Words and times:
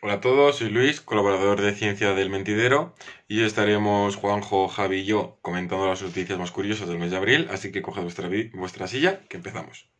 Hola 0.00 0.14
a 0.14 0.20
todos, 0.20 0.58
soy 0.58 0.70
Luis, 0.70 1.00
colaborador 1.00 1.60
de 1.60 1.74
Ciencia 1.74 2.14
del 2.14 2.30
Mentidero, 2.30 2.94
y 3.26 3.42
estaremos 3.42 4.14
Juanjo, 4.14 4.68
Javi 4.68 4.98
y 4.98 5.04
yo 5.04 5.38
comentando 5.42 5.88
las 5.88 6.02
noticias 6.02 6.38
más 6.38 6.52
curiosas 6.52 6.88
del 6.88 7.00
mes 7.00 7.10
de 7.10 7.16
abril, 7.16 7.48
así 7.50 7.72
que 7.72 7.82
coged 7.82 8.02
vuestra, 8.02 8.28
vuestra 8.54 8.86
silla, 8.86 9.20
que 9.28 9.38
empezamos. 9.38 9.90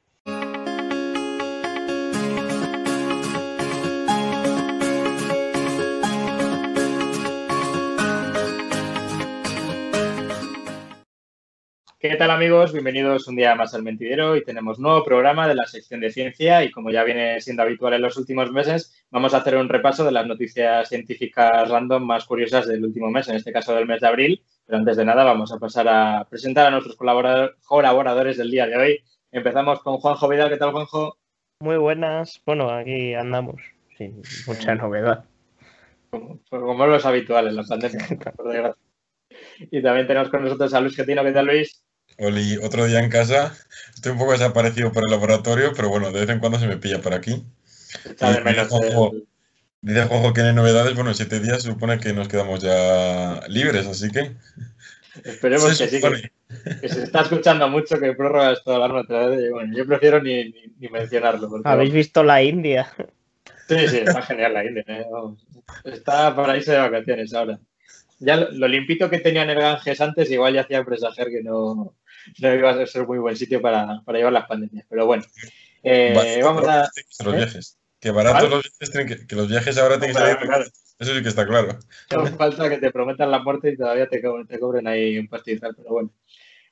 ¿Qué 12.00 12.14
tal 12.14 12.30
amigos? 12.30 12.72
Bienvenidos 12.72 13.26
un 13.26 13.34
día 13.34 13.56
más 13.56 13.74
al 13.74 13.82
Mentidero 13.82 14.36
y 14.36 14.44
tenemos 14.44 14.78
nuevo 14.78 15.02
programa 15.02 15.48
de 15.48 15.56
la 15.56 15.66
sección 15.66 15.98
de 15.98 16.12
ciencia 16.12 16.62
y 16.62 16.70
como 16.70 16.92
ya 16.92 17.02
viene 17.02 17.40
siendo 17.40 17.64
habitual 17.64 17.92
en 17.92 18.02
los 18.02 18.16
últimos 18.16 18.52
meses, 18.52 19.04
vamos 19.10 19.34
a 19.34 19.38
hacer 19.38 19.56
un 19.56 19.68
repaso 19.68 20.04
de 20.04 20.12
las 20.12 20.24
noticias 20.24 20.88
científicas 20.88 21.68
random 21.68 22.06
más 22.06 22.24
curiosas 22.24 22.68
del 22.68 22.84
último 22.84 23.10
mes, 23.10 23.26
en 23.26 23.34
este 23.34 23.52
caso 23.52 23.74
del 23.74 23.88
mes 23.88 24.00
de 24.00 24.06
abril. 24.06 24.44
Pero 24.64 24.78
antes 24.78 24.96
de 24.96 25.04
nada 25.04 25.24
vamos 25.24 25.52
a 25.52 25.58
pasar 25.58 25.88
a 25.88 26.24
presentar 26.30 26.68
a 26.68 26.70
nuestros 26.70 26.94
colaboradores 26.94 28.36
del 28.36 28.52
día 28.52 28.68
de 28.68 28.76
hoy. 28.76 29.04
Empezamos 29.32 29.80
con 29.80 29.96
Juanjo 29.96 30.28
Vidal. 30.28 30.50
¿Qué 30.50 30.56
tal, 30.56 30.70
Juanjo? 30.70 31.18
Muy 31.58 31.78
buenas. 31.78 32.40
Bueno, 32.46 32.70
aquí 32.70 33.14
andamos 33.14 33.60
sin 33.96 34.22
mucha 34.46 34.76
novedad. 34.76 35.24
Como, 36.10 36.38
como 36.48 36.86
los 36.86 37.04
habituales, 37.04 37.54
la 37.54 37.64
pandemia. 37.64 38.06
y 39.58 39.82
también 39.82 40.06
tenemos 40.06 40.28
con 40.28 40.44
nosotros 40.44 40.72
a 40.72 40.80
Luis 40.80 40.94
Getino. 40.94 41.24
¿Qué 41.24 41.32
tal, 41.32 41.46
Luis? 41.46 41.87
Oli, 42.18 42.56
otro 42.56 42.84
día 42.86 42.98
en 42.98 43.10
casa. 43.10 43.54
Estoy 43.94 44.12
un 44.12 44.18
poco 44.18 44.32
desaparecido 44.32 44.90
por 44.92 45.04
el 45.04 45.10
laboratorio, 45.10 45.72
pero 45.74 45.88
bueno, 45.88 46.10
de 46.10 46.20
vez 46.20 46.28
en 46.28 46.40
cuando 46.40 46.58
se 46.58 46.66
me 46.66 46.76
pilla 46.76 47.00
por 47.00 47.14
aquí. 47.14 47.44
Dice 49.80 50.04
Juanjo 50.04 50.32
que 50.32 50.40
hay 50.40 50.52
novedades. 50.52 50.94
Bueno, 50.94 51.10
en 51.10 51.16
siete 51.16 51.38
días 51.38 51.62
se 51.62 51.70
supone 51.70 51.98
que 51.98 52.12
nos 52.12 52.26
quedamos 52.26 52.60
ya 52.60 53.40
libres, 53.48 53.86
así 53.86 54.10
que. 54.10 54.32
Esperemos 55.24 55.78
que 55.78 55.88
sí, 55.88 56.00
que, 56.00 56.88
se 56.88 57.04
está 57.04 57.22
escuchando 57.22 57.68
mucho 57.68 57.98
que 57.98 58.12
prórroga 58.14 58.56
toda 58.64 58.80
la 58.80 58.88
noche. 58.88 59.50
Bueno, 59.50 59.76
yo 59.76 59.86
prefiero 59.86 60.20
ni, 60.20 60.52
ni, 60.78 60.88
mencionarlo. 60.88 61.60
¿Habéis 61.64 61.92
visto 61.92 62.24
la 62.24 62.42
India? 62.42 62.92
Sí, 63.68 63.86
sí, 63.88 63.98
está 63.98 64.22
genial 64.22 64.54
la 64.54 64.64
India. 64.64 64.84
¿eh? 64.88 65.06
Está 65.84 66.34
para 66.34 66.56
irse 66.56 66.72
de 66.72 66.78
vacaciones 66.78 67.32
ahora. 67.34 67.60
Ya 68.20 68.36
lo, 68.36 68.66
limpito 68.66 69.08
que 69.08 69.20
tenía 69.20 69.42
en 69.42 69.50
el 69.50 69.60
Ganges 69.60 70.00
antes, 70.00 70.30
igual 70.30 70.54
ya 70.54 70.62
hacía 70.62 70.84
presagiar 70.84 71.28
que 71.28 71.42
no, 71.42 71.94
no 72.40 72.54
iba 72.54 72.70
a 72.70 72.86
ser 72.86 73.06
muy 73.06 73.18
buen 73.18 73.36
sitio 73.36 73.60
para, 73.60 74.02
para 74.04 74.18
llevar 74.18 74.32
las 74.32 74.46
pandemias. 74.46 74.86
Pero 74.88 75.06
bueno, 75.06 75.24
eh, 75.82 76.40
vamos 76.42 76.66
a. 76.66 76.88
Los 77.24 77.34
¿eh? 77.34 77.36
viajes. 77.36 77.78
Que 78.00 78.10
baratos 78.12 78.48
los 78.48 78.62
viajes 78.62 78.90
tienen 78.90 79.08
que, 79.08 79.26
que, 79.26 79.36
los 79.36 79.48
viajes 79.48 79.76
ahora 79.76 79.98
tienen 79.98 80.16
que 80.16 80.22
salir. 80.22 80.72
Eso 80.98 81.14
sí 81.14 81.22
que 81.22 81.28
está 81.28 81.46
claro. 81.46 81.78
No 82.10 82.26
falta 82.26 82.68
que 82.68 82.78
te 82.78 82.90
prometan 82.90 83.30
la 83.30 83.40
muerte 83.40 83.70
y 83.70 83.76
todavía 83.76 84.08
te, 84.08 84.20
te 84.20 84.58
cobren 84.60 84.86
ahí 84.86 85.18
un 85.18 85.28
pastizal, 85.28 85.74
pero 85.76 85.90
bueno. 85.90 86.10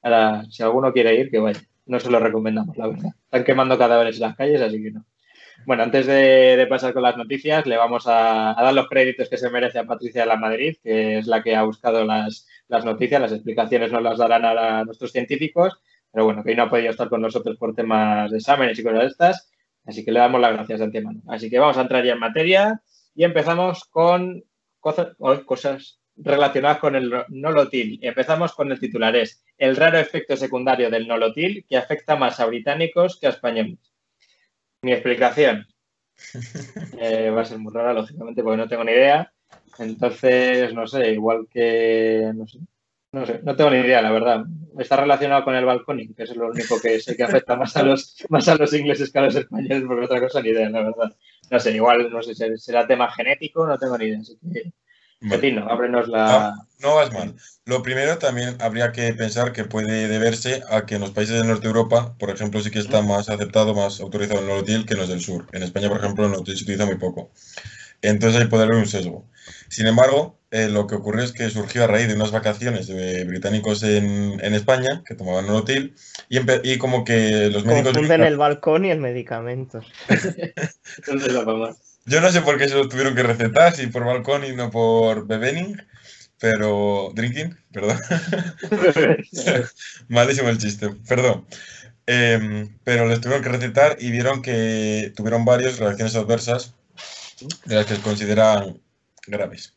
Ahora, 0.02 0.44
si 0.50 0.62
alguno 0.62 0.92
quiere 0.92 1.14
ir, 1.14 1.30
que 1.30 1.38
vaya. 1.38 1.60
No 1.86 2.00
se 2.00 2.10
lo 2.10 2.18
recomendamos, 2.18 2.76
la 2.76 2.88
verdad. 2.88 3.10
Están 3.24 3.44
quemando 3.44 3.78
cadáveres 3.78 4.16
en 4.16 4.22
las 4.22 4.36
calles, 4.36 4.60
así 4.60 4.82
que 4.82 4.90
no. 4.90 5.04
Bueno, 5.64 5.82
antes 5.82 6.06
de, 6.06 6.66
pasar 6.68 6.92
con 6.92 7.02
las 7.02 7.16
noticias, 7.16 7.66
le 7.66 7.76
vamos 7.76 8.04
a, 8.06 8.54
dar 8.56 8.74
los 8.74 8.88
créditos 8.88 9.28
que 9.28 9.36
se 9.36 9.50
merece 9.50 9.78
a 9.78 9.86
Patricia 9.86 10.22
de 10.22 10.28
la 10.28 10.36
Madrid, 10.36 10.76
que 10.82 11.18
es 11.18 11.26
la 11.26 11.42
que 11.42 11.56
ha 11.56 11.62
buscado 11.62 12.04
las, 12.04 12.46
noticias. 12.68 13.20
Las 13.20 13.32
explicaciones 13.32 13.90
nos 13.90 14.02
las 14.02 14.18
darán 14.18 14.44
a 14.44 14.84
nuestros 14.84 15.12
científicos, 15.12 15.80
pero 16.12 16.24
bueno, 16.24 16.44
que 16.44 16.50
hoy 16.50 16.56
no 16.56 16.64
ha 16.64 16.70
podido 16.70 16.90
estar 16.90 17.08
con 17.08 17.22
nosotros 17.22 17.56
por 17.56 17.74
temas 17.74 18.30
de 18.30 18.38
exámenes 18.38 18.78
y 18.78 18.82
cosas 18.82 19.00
de 19.00 19.06
estas, 19.06 19.52
así 19.84 20.04
que 20.04 20.12
le 20.12 20.20
damos 20.20 20.40
las 20.40 20.52
gracias 20.52 20.78
de 20.78 20.84
antemano. 20.84 21.20
Así 21.28 21.50
que 21.50 21.58
vamos 21.58 21.78
a 21.78 21.82
entrar 21.82 22.04
ya 22.04 22.12
en 22.12 22.20
materia 22.20 22.82
y 23.14 23.24
empezamos 23.24 23.84
con 23.84 24.44
cosas, 24.78 25.16
cosas 25.46 26.00
relacionadas 26.16 26.78
con 26.78 26.96
el 26.96 27.12
nolotil. 27.28 27.98
Empezamos 28.02 28.54
con 28.54 28.70
el 28.70 28.80
titular, 28.80 29.16
es 29.16 29.44
el 29.58 29.76
raro 29.76 29.98
efecto 29.98 30.36
secundario 30.36 30.90
del 30.90 31.08
nolotil 31.08 31.64
que 31.68 31.76
afecta 31.76 32.16
más 32.16 32.40
a 32.40 32.46
británicos 32.46 33.18
que 33.18 33.26
a 33.26 33.30
españoles. 33.30 33.95
Mi 34.82 34.92
explicación 34.92 35.66
eh, 37.00 37.30
va 37.30 37.42
a 37.42 37.44
ser 37.44 37.58
muy 37.58 37.72
rara, 37.72 37.92
lógicamente, 37.92 38.42
porque 38.42 38.56
no 38.56 38.68
tengo 38.68 38.84
ni 38.84 38.92
idea. 38.92 39.32
Entonces, 39.78 40.72
no 40.74 40.86
sé, 40.86 41.12
igual 41.12 41.46
que. 41.50 42.32
No 42.34 42.46
sé. 42.46 42.58
No 43.12 43.24
sé, 43.24 43.40
no 43.42 43.56
tengo 43.56 43.70
ni 43.70 43.78
idea, 43.78 44.02
la 44.02 44.10
verdad. 44.12 44.44
Está 44.78 44.96
relacionado 44.96 45.44
con 45.44 45.54
el 45.54 45.64
balconing, 45.64 46.14
que 46.14 46.24
es 46.24 46.36
lo 46.36 46.48
único 46.48 46.78
que 46.80 47.00
sé 47.00 47.16
que 47.16 47.22
afecta 47.22 47.56
más 47.56 47.74
a 47.76 47.82
los, 47.82 48.16
más 48.28 48.46
a 48.48 48.56
los 48.56 48.74
ingleses 48.74 49.10
que 49.10 49.18
a 49.18 49.22
los 49.22 49.36
españoles, 49.36 49.84
porque 49.86 50.04
otra 50.04 50.20
cosa 50.20 50.42
ni 50.42 50.50
idea, 50.50 50.68
la 50.68 50.82
verdad. 50.82 51.16
No 51.50 51.60
sé, 51.60 51.72
igual, 51.72 52.10
no 52.10 52.22
sé, 52.22 52.34
será 52.58 52.86
tema 52.86 53.10
genético, 53.10 53.66
no 53.66 53.78
tengo 53.78 53.96
ni 53.96 54.06
idea. 54.06 54.18
Así 54.20 54.36
que 54.52 54.72
ábrenos 55.68 56.08
la. 56.08 56.54
No, 56.80 56.94
vas 56.94 57.12
mal. 57.12 57.34
Lo 57.64 57.82
primero 57.82 58.18
también 58.18 58.56
habría 58.60 58.92
que 58.92 59.12
pensar 59.14 59.52
que 59.52 59.64
puede 59.64 60.08
deberse 60.08 60.62
a 60.70 60.84
que 60.84 60.96
en 60.96 61.00
los 61.00 61.12
países 61.12 61.36
del 61.36 61.48
norte 61.48 61.62
de 61.62 61.68
Europa, 61.68 62.14
por 62.18 62.30
ejemplo, 62.30 62.60
sí 62.60 62.70
que 62.70 62.78
está 62.78 63.00
más 63.02 63.28
aceptado, 63.30 63.74
más 63.74 64.00
autorizado 64.00 64.40
el 64.40 64.46
nolotil 64.46 64.84
que 64.84 64.94
en 64.94 65.00
los 65.00 65.08
del 65.08 65.20
sur. 65.20 65.46
En 65.52 65.62
España, 65.62 65.88
por 65.88 65.98
ejemplo, 65.98 66.26
el 66.26 66.32
nolotil 66.32 66.56
se 66.56 66.64
utiliza 66.64 66.86
muy 66.86 66.96
poco. 66.96 67.30
Entonces 68.02 68.40
ahí 68.40 68.46
puede 68.48 68.64
haber 68.64 68.76
un 68.76 68.86
sesgo. 68.86 69.24
Sin 69.68 69.86
embargo, 69.86 70.38
eh, 70.50 70.68
lo 70.68 70.86
que 70.86 70.94
ocurrió 70.94 71.24
es 71.24 71.32
que 71.32 71.50
surgió 71.50 71.84
a 71.84 71.86
raíz 71.86 72.08
de 72.08 72.14
unas 72.14 72.30
vacaciones 72.30 72.86
de 72.86 73.24
británicos 73.24 73.82
en, 73.82 74.38
en 74.40 74.54
España 74.54 75.02
que 75.04 75.14
tomaban 75.14 75.46
nolotil 75.46 75.94
y, 76.28 76.38
y 76.62 76.78
como 76.78 77.04
que 77.04 77.50
los 77.50 77.64
médicos... 77.64 77.92
Confunden 77.92 78.22
el 78.22 78.36
balcón 78.36 78.84
y 78.84 78.90
el 78.90 79.00
medicamento. 79.00 79.80
Entonces 80.98 81.32
la 81.32 81.44
yo 82.06 82.20
no 82.20 82.30
sé 82.30 82.40
por 82.40 82.56
qué 82.58 82.68
se 82.68 82.74
lo 82.74 82.88
tuvieron 82.88 83.14
que 83.14 83.22
recetar, 83.22 83.74
si 83.74 83.88
por 83.88 84.04
balcón 84.04 84.44
y 84.44 84.52
no 84.52 84.70
por 84.70 85.26
bebening, 85.26 85.76
pero. 86.38 87.12
Drinking, 87.14 87.56
perdón. 87.72 87.98
Malísimo 90.08 90.48
el 90.48 90.58
chiste, 90.58 90.90
perdón. 91.08 91.46
Em, 92.06 92.78
pero 92.84 93.06
les 93.06 93.20
tuvieron 93.20 93.42
que 93.42 93.50
recetar 93.50 93.96
y 93.98 94.10
vieron 94.10 94.42
que 94.42 95.12
tuvieron 95.16 95.44
varias 95.44 95.78
reacciones 95.78 96.14
adversas 96.14 96.74
de 97.64 97.74
las 97.74 97.86
que 97.86 97.96
consideran 97.96 98.80
graves. 99.26 99.74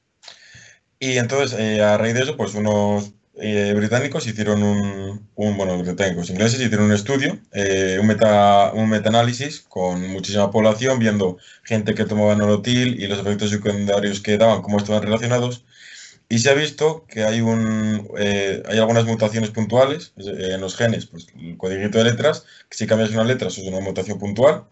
Y 1.00 1.18
entonces, 1.18 1.57
eh, 1.59 1.81
a 1.81 1.97
raíz 1.97 2.13
de 2.13 2.23
eso, 2.23 2.38
pues 2.38 2.53
unos 2.53 3.13
eh, 3.41 3.73
británicos 3.75 4.27
hicieron 4.27 4.63
un, 4.63 5.29
bueno, 5.35 5.77
británicos 5.77 6.29
ingleses 6.29 6.59
hicieron 6.59 6.88
un 6.88 6.94
estudio, 6.94 7.39
eh, 7.53 7.97
un, 8.00 8.07
meta, 8.07 8.72
un 8.73 8.89
metaanálisis 8.89 9.61
con 9.61 10.07
muchísima 10.09 10.51
población, 10.51 11.00
viendo 11.00 11.38
gente 11.63 11.95
que 11.95 12.05
tomaba 12.05 12.35
nolotil 12.35 13.01
y 13.01 13.07
los 13.07 13.19
efectos 13.19 13.50
secundarios 13.50 14.19
que 14.19 14.38
daban, 14.38 14.61
cómo 14.61 14.77
estaban 14.77 15.03
relacionados. 15.03 15.66
Y 16.27 16.39
se 16.39 16.51
ha 16.51 16.53
visto 16.53 17.05
que 17.07 17.23
hay, 17.23 17.41
un, 17.41 18.07
eh, 18.17 18.61
hay 18.67 18.77
algunas 18.77 19.05
mutaciones 19.05 19.50
puntuales 19.50 20.13
en 20.17 20.61
los 20.61 20.75
genes, 20.75 21.07
pues 21.07 21.27
el 21.35 21.57
código 21.57 21.89
de 21.89 22.03
letras, 22.03 22.45
que 22.69 22.77
si 22.77 22.85
cambias 22.85 23.09
una 23.11 23.23
letra, 23.23 23.47
eso 23.47 23.61
es 23.61 23.67
una 23.67 23.79
mutación 23.79 24.19
puntual, 24.19 24.66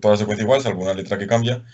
toda 0.00 0.14
la 0.14 0.18
secuencia 0.18 0.42
igual, 0.42 0.62
salvo 0.62 0.82
una 0.82 0.94
letra 0.94 1.16
que 1.16 1.28
cambia, 1.28 1.64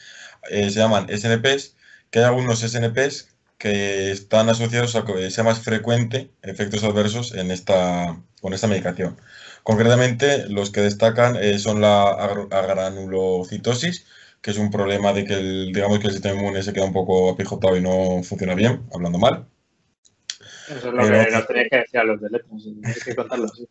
se 0.51 0.71
llaman 0.71 1.07
SNPs, 1.09 1.75
que 2.11 2.19
hay 2.19 2.27
algunos 2.27 2.61
SNPs 2.61 3.30
que 3.61 4.11
están 4.11 4.49
asociados 4.49 4.97
a 4.97 5.05
que 5.05 5.31
sea 5.31 5.45
más 5.45 5.61
frecuente 5.61 6.31
efectos 6.43 6.83
adversos 6.83 7.35
en 7.35 7.51
esta, 7.51 8.19
con 8.41 8.55
esta 8.55 8.67
medicación. 8.67 9.19
Concretamente, 9.63 10.49
los 10.49 10.71
que 10.71 10.81
destacan 10.81 11.37
eh, 11.37 11.59
son 11.59 11.83
la 11.83 12.11
agranulocitosis, 12.11 14.07
que 14.41 14.53
es 14.53 14.57
un 14.57 14.71
problema 14.71 15.13
de 15.13 15.27
que 15.27 15.35
el, 15.35 15.73
digamos 15.75 15.99
que 15.99 16.07
el 16.07 16.15
sistema 16.15 16.41
inmune 16.41 16.63
se 16.63 16.73
queda 16.73 16.87
un 16.87 16.95
poco 16.95 17.31
apijotado 17.31 17.77
y 17.77 17.83
no 17.83 18.23
funciona 18.23 18.55
bien, 18.55 18.81
hablando 18.95 19.19
mal. 19.19 19.45
Eso 20.71 20.89
es 20.89 20.95
lo 20.95 21.03
que 21.03 21.31
nos 21.31 21.47
tenéis 21.47 21.69
que 21.71 21.77
decir 21.77 22.01
a 22.01 22.05
los 22.05 22.19
de 22.19 22.31
letras, 22.31 23.05
que 23.05 23.15
contarlo 23.15 23.45
así. 23.45 23.69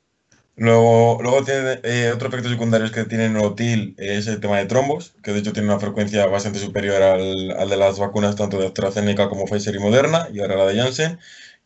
Luego, 0.60 1.20
luego 1.22 1.42
tiene 1.46 1.80
eh, 1.84 2.12
otro 2.14 2.28
efecto 2.28 2.50
secundario 2.50 2.92
que 2.92 3.06
tiene 3.06 3.30
Nolotil 3.30 3.96
es 3.98 4.28
el 4.28 4.42
tema 4.42 4.58
de 4.58 4.66
trombos, 4.66 5.14
que 5.24 5.32
de 5.32 5.40
hecho 5.40 5.54
tiene 5.54 5.70
una 5.70 5.80
frecuencia 5.80 6.26
bastante 6.26 6.60
superior 6.60 7.02
al, 7.02 7.52
al, 7.52 7.70
de 7.70 7.78
las 7.78 7.98
vacunas 7.98 8.36
tanto 8.36 8.60
de 8.60 8.68
AstraZeneca 8.68 9.30
como 9.30 9.46
Pfizer 9.46 9.76
y 9.76 9.80
Moderna, 9.80 10.28
y 10.34 10.42
ahora 10.42 10.58
la 10.58 10.66
de 10.66 10.76
Janssen. 10.76 11.18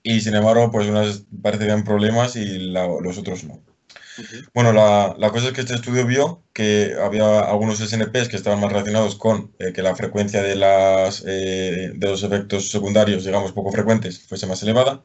Y 0.03 0.21
sin 0.21 0.35
embargo, 0.35 0.69
pues 0.69 0.87
unas 0.87 1.23
parecerían 1.41 1.83
problemas 1.83 2.35
y 2.35 2.59
los 2.71 3.17
otros 3.17 3.43
no. 3.45 3.63
Bueno, 4.53 4.71
la, 4.73 5.15
la, 5.17 5.31
cosa 5.31 5.47
es 5.47 5.53
que 5.53 5.61
este 5.61 5.73
estudio 5.73 6.05
vio 6.05 6.43
que 6.53 6.95
había 7.01 7.39
algunos 7.39 7.79
SNPs 7.79 8.29
que 8.29 8.35
estaban 8.35 8.59
más 8.59 8.71
relacionados 8.71 9.15
con 9.15 9.55
eh, 9.57 9.73
que 9.73 9.81
la 9.81 9.95
frecuencia 9.95 10.43
de, 10.43 10.55
las, 10.55 11.23
eh, 11.25 11.93
de 11.95 12.07
los 12.07 12.21
efectos 12.21 12.69
secundarios, 12.69 13.25
digamos, 13.25 13.53
poco 13.53 13.71
frecuentes, 13.71 14.19
fuese 14.19 14.45
más 14.45 14.61
elevada 14.61 15.03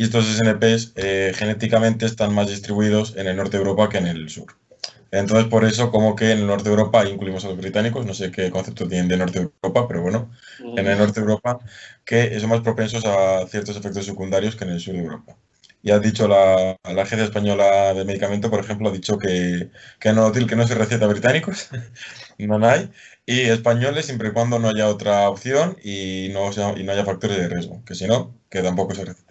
y 0.00 0.04
estos 0.04 0.26
SNPs 0.26 0.92
eh, 0.96 1.32
genéticamente 1.36 2.06
están 2.06 2.34
más 2.34 2.48
distribuidos 2.48 3.16
en 3.16 3.26
el 3.28 3.36
norte 3.36 3.58
de 3.58 3.64
Europa 3.64 3.90
que 3.90 3.98
en 3.98 4.06
el 4.06 4.30
sur. 4.30 4.56
Entonces, 5.12 5.48
por 5.48 5.64
eso, 5.64 5.90
como 5.90 6.14
que 6.16 6.32
en 6.32 6.38
el 6.40 6.46
norte 6.46 6.64
de 6.64 6.70
Europa 6.70 7.06
incluimos 7.08 7.44
a 7.44 7.48
los 7.48 7.58
británicos, 7.58 8.06
no 8.06 8.14
sé 8.14 8.30
qué 8.30 8.50
concepto 8.50 8.88
tienen 8.88 9.08
de 9.08 9.16
norte 9.18 9.40
de 9.40 9.50
Europa, 9.62 9.88
pero 9.88 10.02
bueno, 10.02 10.30
en 10.74 10.86
el 10.86 10.98
norte 10.98 11.20
de 11.20 11.26
Europa, 11.26 11.58
que 12.04 12.38
son 12.40 12.50
más 12.50 12.60
propensos 12.62 13.04
a 13.06 13.46
ciertos 13.48 13.76
efectos 13.76 14.06
secundarios 14.06 14.56
que 14.56 14.64
en 14.64 14.70
el 14.70 14.80
sur 14.80 14.94
de 14.94 15.00
Europa. 15.00 15.36
y 15.82 15.90
ha 15.92 15.98
dicho 15.98 16.28
la, 16.28 16.76
la 16.84 17.02
Agencia 17.02 17.24
Española 17.24 17.94
de 17.94 18.04
Medicamento, 18.04 18.50
por 18.50 18.60
ejemplo, 18.60 18.88
ha 18.90 18.92
dicho 18.92 19.18
que, 19.18 19.70
que 19.98 20.12
nolotil 20.12 20.46
que 20.46 20.56
no 20.56 20.66
se 20.66 20.74
receta 20.76 21.06
a 21.06 21.08
británicos, 21.08 21.68
no 22.38 22.66
hay, 22.66 22.90
y 23.26 23.40
españoles 23.42 24.06
siempre 24.06 24.28
y 24.28 24.32
cuando 24.32 24.58
no 24.58 24.68
haya 24.68 24.88
otra 24.88 25.28
opción 25.28 25.76
y 25.82 26.28
no, 26.32 26.52
sea, 26.52 26.74
y 26.78 26.84
no 26.84 26.92
haya 26.92 27.04
factores 27.04 27.38
de 27.38 27.48
riesgo, 27.48 27.84
que 27.84 27.94
si 27.94 28.06
no, 28.06 28.36
que 28.50 28.62
tampoco 28.62 28.94
se 28.94 29.04
recete. 29.04 29.29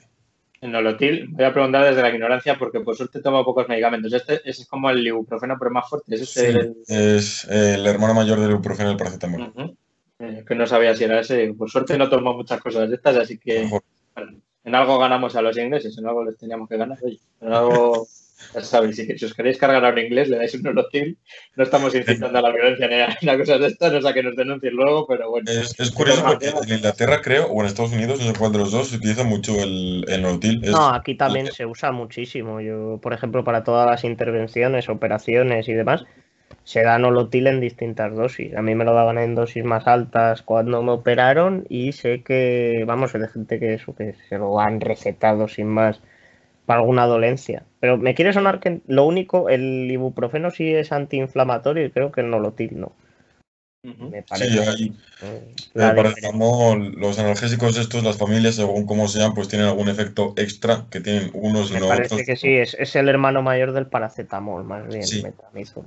En 0.61 0.71
nolotil, 0.73 1.27
voy 1.29 1.45
a 1.45 1.53
preguntar 1.53 1.85
desde 1.85 2.01
la 2.01 2.09
ignorancia 2.09 2.57
porque 2.57 2.81
por 2.81 2.95
suerte 2.95 3.21
tomo 3.21 3.45
pocos 3.45 3.67
medicamentos. 3.69 4.11
Este 4.11 4.41
es 4.43 4.67
como 4.67 4.89
el 4.89 5.05
ibuprofeno, 5.07 5.55
pero 5.57 5.71
más 5.71 5.87
fuerte. 5.89 6.15
¿Es, 6.15 6.21
este 6.21 6.51
Sí, 6.51 6.57
el- 6.57 6.83
es 6.87 7.45
el 7.45 7.85
hermano 7.87 8.13
mayor 8.13 8.39
del 8.39 8.51
ibuprofeno 8.51 8.91
el 8.91 8.97
paracetamol. 8.97 9.75
Eh, 10.19 10.43
que 10.45 10.55
no 10.55 10.67
sabía 10.67 10.93
si 10.95 11.05
era 11.05 11.21
ese. 11.21 11.53
Por 11.53 11.69
suerte 11.69 11.97
no 11.97 12.09
tomo 12.09 12.33
muchas 12.33 12.59
cosas 12.59 12.89
de 12.89 12.95
estas, 12.95 13.15
así 13.15 13.37
que 13.37 13.69
bueno, 14.15 14.37
en 14.65 14.75
algo 14.75 14.99
ganamos 14.99 15.33
a 15.37 15.41
los 15.41 15.57
ingleses, 15.57 15.97
en 15.97 16.05
algo 16.07 16.25
les 16.25 16.37
teníamos 16.37 16.67
que 16.67 16.75
ganar. 16.77 16.97
Oye, 17.01 17.19
en 17.39 17.53
algo, 17.53 18.05
ya 18.53 18.61
sabéis, 18.61 18.95
si, 18.97 19.05
si 19.17 19.25
os 19.25 19.33
queréis 19.33 19.57
cargar 19.57 19.83
a 19.85 19.89
un 19.89 19.99
inglés, 19.99 20.27
le 20.29 20.37
dais 20.37 20.53
un 20.55 20.63
nolotil. 20.63 21.17
No 21.55 21.63
estamos 21.63 21.93
incitando 21.95 22.39
a 22.39 22.41
la 22.41 22.51
violencia 22.51 22.87
ni 22.87 22.95
a, 22.95 23.07
ni 23.21 23.29
a 23.29 23.37
cosas 23.37 23.59
de 23.59 23.67
estas, 23.67 23.93
no 23.93 24.01
sea 24.01 24.13
que 24.13 24.23
nos 24.23 24.35
denuncien 24.35 24.73
luego, 24.73 25.05
pero 25.07 25.29
bueno. 25.29 25.49
Es, 25.49 25.79
es 25.79 25.91
curioso 25.91 26.23
porque 26.25 26.49
en 26.49 26.73
Inglaterra, 26.77 27.21
creo, 27.21 27.47
o 27.47 27.61
en 27.61 27.67
Estados 27.67 27.93
Unidos, 27.93 28.19
no 28.19 28.25
sé 28.31 28.37
cuál 28.37 28.51
de 28.51 28.57
los 28.59 28.71
dos, 28.71 28.89
se 28.89 28.97
utiliza 28.97 29.23
mucho 29.23 29.53
el, 29.61 30.05
el 30.07 30.21
Nolotil. 30.21 30.63
Es- 30.63 30.71
No, 30.71 30.89
aquí 30.89 31.15
también 31.15 31.51
se 31.51 31.65
usa 31.65 31.91
muchísimo. 31.91 32.61
Yo, 32.61 32.99
por 33.01 33.13
ejemplo, 33.13 33.43
para 33.43 33.63
todas 33.63 33.87
las 33.89 34.03
intervenciones, 34.03 34.89
operaciones 34.89 35.67
y 35.67 35.73
demás, 35.73 36.05
se 36.63 36.83
da 36.83 36.99
nolotil 36.99 37.47
en 37.47 37.59
distintas 37.61 38.15
dosis. 38.15 38.55
A 38.55 38.61
mí 38.61 38.75
me 38.75 38.85
lo 38.85 38.93
daban 38.93 39.17
en 39.17 39.35
dosis 39.35 39.63
más 39.63 39.87
altas 39.87 40.41
cuando 40.43 40.83
me 40.83 40.91
operaron 40.91 41.65
y 41.69 41.91
sé 41.93 42.23
que, 42.23 42.83
vamos, 42.87 43.15
hay 43.15 43.21
gente 43.33 43.59
que 43.59 43.73
eso, 43.75 43.95
que 43.95 44.13
se 44.29 44.37
lo 44.37 44.59
han 44.59 44.81
recetado 44.81 45.47
sin 45.47 45.67
más 45.67 46.01
para 46.69 46.81
alguna 46.81 47.07
dolencia. 47.07 47.63
Pero 47.79 47.97
me 47.97 48.13
quiere 48.13 48.31
sonar 48.31 48.59
que 48.59 48.81
lo 48.85 49.03
único, 49.05 49.49
el 49.49 49.89
ibuprofeno 49.89 50.51
sí 50.51 50.71
es 50.71 50.91
antiinflamatorio 50.91 51.83
y 51.83 51.89
creo 51.89 52.11
que 52.11 52.21
el 52.21 52.29
nolotil 52.29 52.79
no. 52.79 52.91
Ujú. 53.83 54.11
Me 54.11 54.21
Sí, 54.21 54.27
parece. 54.29 54.59
hay 54.69 54.93
eh, 55.23 55.55
el 55.73 55.95
paracetamol, 55.95 56.91
los 56.91 57.17
analgésicos 57.17 57.75
estos, 57.75 58.03
las 58.03 58.19
familias, 58.19 58.53
según 58.53 58.85
cómo 58.85 59.07
sean, 59.07 59.33
pues 59.33 59.47
tienen 59.47 59.67
algún 59.67 59.89
efecto 59.89 60.35
extra 60.37 60.85
que 60.91 61.01
tienen 61.01 61.31
unos 61.33 61.71
y 61.71 61.73
Me 61.73 61.79
no 61.79 61.87
parece 61.87 62.13
otros. 62.13 62.27
que 62.27 62.35
sí, 62.35 62.53
es, 62.55 62.75
es 62.75 62.95
el 62.95 63.09
hermano 63.09 63.41
mayor 63.41 63.71
del 63.71 63.87
paracetamol, 63.87 64.63
más 64.63 64.87
bien, 64.87 65.01
Sí. 65.01 65.23
metamizol. 65.23 65.85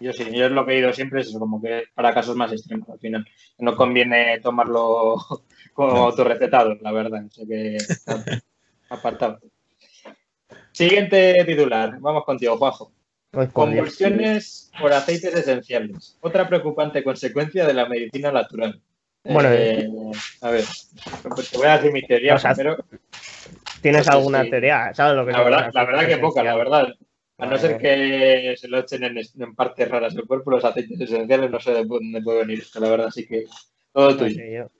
Yo 0.00 0.12
sí, 0.12 0.24
yo 0.34 0.44
es 0.44 0.52
lo 0.52 0.66
que 0.66 0.72
he 0.74 0.78
ido 0.80 0.92
siempre, 0.92 1.22
es 1.22 1.28
eso, 1.28 1.38
como 1.38 1.62
que 1.62 1.84
para 1.94 2.12
casos 2.12 2.36
más 2.36 2.52
extremos 2.52 2.90
al 2.90 2.98
final. 2.98 3.26
No 3.58 3.74
conviene 3.74 4.38
tomarlo 4.40 5.16
como 5.72 5.94
No. 5.94 6.04
autorrecetado, 6.04 6.74
la 6.82 6.92
verdad. 6.92 7.24
O 7.24 7.30
sea 7.30 7.46
que 7.46 7.78
apartado. 8.88 9.40
Siguiente 10.72 11.44
titular. 11.46 11.98
Vamos 12.00 12.24
contigo, 12.24 12.56
Juanjo. 12.56 12.92
Convulsiones 13.52 14.70
por 14.80 14.92
aceites 14.92 15.34
esenciales. 15.34 16.16
Otra 16.20 16.48
preocupante 16.48 17.02
consecuencia 17.04 17.66
de 17.66 17.74
la 17.74 17.86
medicina 17.88 18.32
natural. 18.32 18.80
Bueno, 19.24 19.48
Eh, 19.52 19.88
a 20.40 20.50
ver, 20.50 20.64
pues 21.34 21.50
te 21.50 21.58
voy 21.58 21.66
a 21.66 21.76
decir 21.76 21.92
mi 21.92 22.02
teoría 22.02 22.36
O 22.36 22.38
sea, 22.38 22.54
primero. 22.54 22.84
¿Tienes 23.82 24.08
alguna 24.08 24.44
sí. 24.44 24.50
teoría? 24.50 24.94
¿Sabes 24.94 25.16
lo 25.16 25.26
que 25.26 25.32
La 25.32 25.42
verdad, 25.42 25.70
la 25.72 25.84
verdad 25.84 26.06
que 26.06 26.16
poca, 26.18 26.42
la 26.42 26.56
verdad. 26.56 26.88
A 27.38 27.46
no 27.46 27.58
ser 27.58 27.76
que 27.76 28.54
se 28.56 28.68
lo 28.68 28.78
echen 28.78 29.04
en, 29.04 29.18
en 29.18 29.54
partes 29.54 29.90
raras 29.90 30.14
del 30.14 30.26
cuerpo, 30.26 30.52
los 30.52 30.64
aceites 30.64 30.98
esenciales, 30.98 31.50
no 31.50 31.60
sé 31.60 31.72
de 31.72 31.84
dónde 31.84 32.22
puede 32.22 32.38
venir 32.40 32.60
esto, 32.60 32.80
la 32.80 32.88
verdad, 32.88 33.08
así 33.08 33.26
que 33.26 33.44
todo 33.92 34.12
No 34.12 34.16
tuyo. 34.16 34.70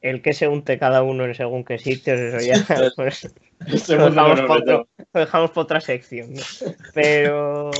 El 0.00 0.22
que 0.22 0.32
se 0.32 0.48
unte 0.48 0.78
cada 0.78 1.02
uno 1.02 1.24
en 1.24 1.34
según 1.34 1.64
qué 1.64 1.78
sitios, 1.78 2.18
eso 2.18 2.38
ya, 2.40 2.64
pues 2.96 3.28
Este 3.66 3.96
lo 3.96 4.10
no 4.10 4.34
dejamos, 4.34 4.40
otro- 4.40 4.88
lo 5.12 5.26
para 5.26 5.50
otra 5.54 5.80
sección. 5.80 6.34
¿no? 6.34 6.42
Pero 6.94 7.70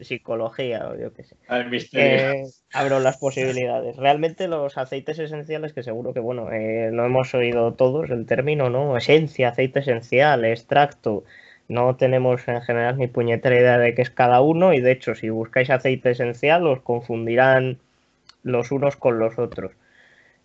psicología 0.00 0.88
o 0.88 0.96
yo 0.96 1.12
qué 1.12 1.24
sé. 1.24 1.36
Al 1.48 1.70
misterio. 1.70 2.32
Eh, 2.32 2.44
abro 2.72 3.00
las 3.00 3.16
posibilidades. 3.18 3.96
Realmente 3.96 4.48
los 4.48 4.78
aceites 4.78 5.18
esenciales, 5.18 5.72
que 5.72 5.82
seguro 5.82 6.12
que, 6.14 6.20
bueno, 6.20 6.50
eh, 6.52 6.90
lo 6.92 7.04
hemos 7.04 7.34
oído 7.34 7.74
todos, 7.74 8.10
el 8.10 8.26
término, 8.26 8.70
¿no? 8.70 8.96
Esencia, 8.96 9.48
aceite 9.50 9.80
esencial, 9.80 10.44
extracto. 10.44 11.24
No 11.68 11.96
tenemos 11.96 12.46
en 12.46 12.60
general 12.62 12.98
ni 12.98 13.06
puñetera 13.06 13.56
idea 13.58 13.78
de 13.78 13.94
qué 13.94 14.02
es 14.02 14.10
cada 14.10 14.40
uno 14.42 14.74
y 14.74 14.80
de 14.80 14.92
hecho 14.92 15.14
si 15.14 15.30
buscáis 15.30 15.70
aceite 15.70 16.10
esencial 16.10 16.66
os 16.66 16.80
confundirán 16.80 17.78
los 18.42 18.70
unos 18.70 18.96
con 18.96 19.18
los 19.18 19.38
otros. 19.38 19.72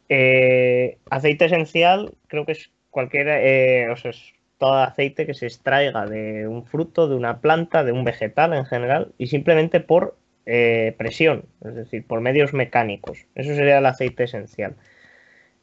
Eh, 0.09 0.97
aceite 1.09 1.45
esencial 1.45 2.13
creo 2.27 2.45
que 2.45 2.53
es 2.53 2.71
cualquier, 2.89 3.27
eh, 3.29 3.89
o 3.89 3.95
sea, 3.95 4.11
es 4.11 4.33
todo 4.57 4.73
aceite 4.73 5.25
que 5.25 5.35
se 5.35 5.45
extraiga 5.45 6.05
de 6.07 6.47
un 6.47 6.65
fruto, 6.65 7.07
de 7.07 7.15
una 7.15 7.39
planta, 7.39 7.83
de 7.83 7.91
un 7.91 8.03
vegetal 8.03 8.53
en 8.53 8.65
general 8.65 9.13
y 9.17 9.27
simplemente 9.27 9.79
por 9.79 10.17
eh, 10.45 10.95
presión, 10.97 11.45
es 11.63 11.75
decir, 11.75 12.05
por 12.05 12.21
medios 12.21 12.53
mecánicos. 12.53 13.27
Eso 13.35 13.53
sería 13.55 13.77
el 13.77 13.85
aceite 13.85 14.23
esencial. 14.23 14.75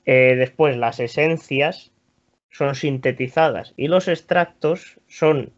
Después, 0.04 0.76
las 0.76 1.00
esencias 1.00 1.90
son 2.50 2.76
sintetizadas 2.76 3.75
y 3.76 3.88
los 3.88 4.06
extractos 4.06 5.00
son 5.08 5.50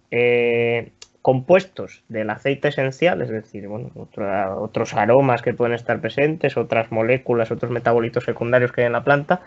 compuestos 1.29 2.03
del 2.09 2.31
aceite 2.31 2.69
esencial, 2.69 3.21
es 3.21 3.29
decir, 3.29 3.69
bueno, 3.69 3.91
otra- 3.97 4.57
otros 4.57 4.95
aromas 4.95 5.43
que 5.43 5.53
pueden 5.53 5.75
estar 5.75 6.01
presentes, 6.01 6.57
otras 6.57 6.91
moléculas, 6.91 7.51
otros 7.51 7.71
metabolitos 7.71 8.25
secundarios 8.25 8.73
que 8.73 8.81
hay 8.81 8.87
en 8.87 8.95
la 8.95 9.05
planta, 9.05 9.43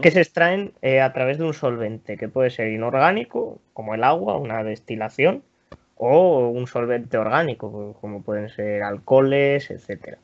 que 0.00 0.10
se 0.10 0.22
extraen 0.22 0.72
eh, 0.80 1.02
a 1.02 1.12
través 1.12 1.36
de 1.36 1.44
un 1.44 1.52
solvente, 1.52 2.16
que 2.16 2.30
puede 2.30 2.48
ser 2.48 2.68
inorgánico, 2.68 3.58
como 3.74 3.94
el 3.94 4.04
agua, 4.04 4.38
una 4.38 4.64
destilación, 4.64 5.42
o 5.96 6.48
un 6.48 6.66
solvente 6.66 7.18
orgánico, 7.18 7.94
como 8.00 8.22
pueden 8.22 8.48
ser 8.48 8.82
alcoholes, 8.82 9.70
etcétera. 9.70 10.16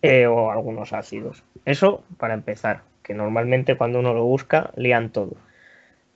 Eh, 0.00 0.26
o 0.26 0.50
algunos 0.50 0.94
ácidos. 0.94 1.44
Eso 1.66 2.02
para 2.16 2.32
empezar, 2.32 2.80
que 3.02 3.12
normalmente 3.12 3.76
cuando 3.76 3.98
uno 3.98 4.14
lo 4.14 4.24
busca, 4.24 4.70
lían 4.76 5.10
todo. 5.10 5.34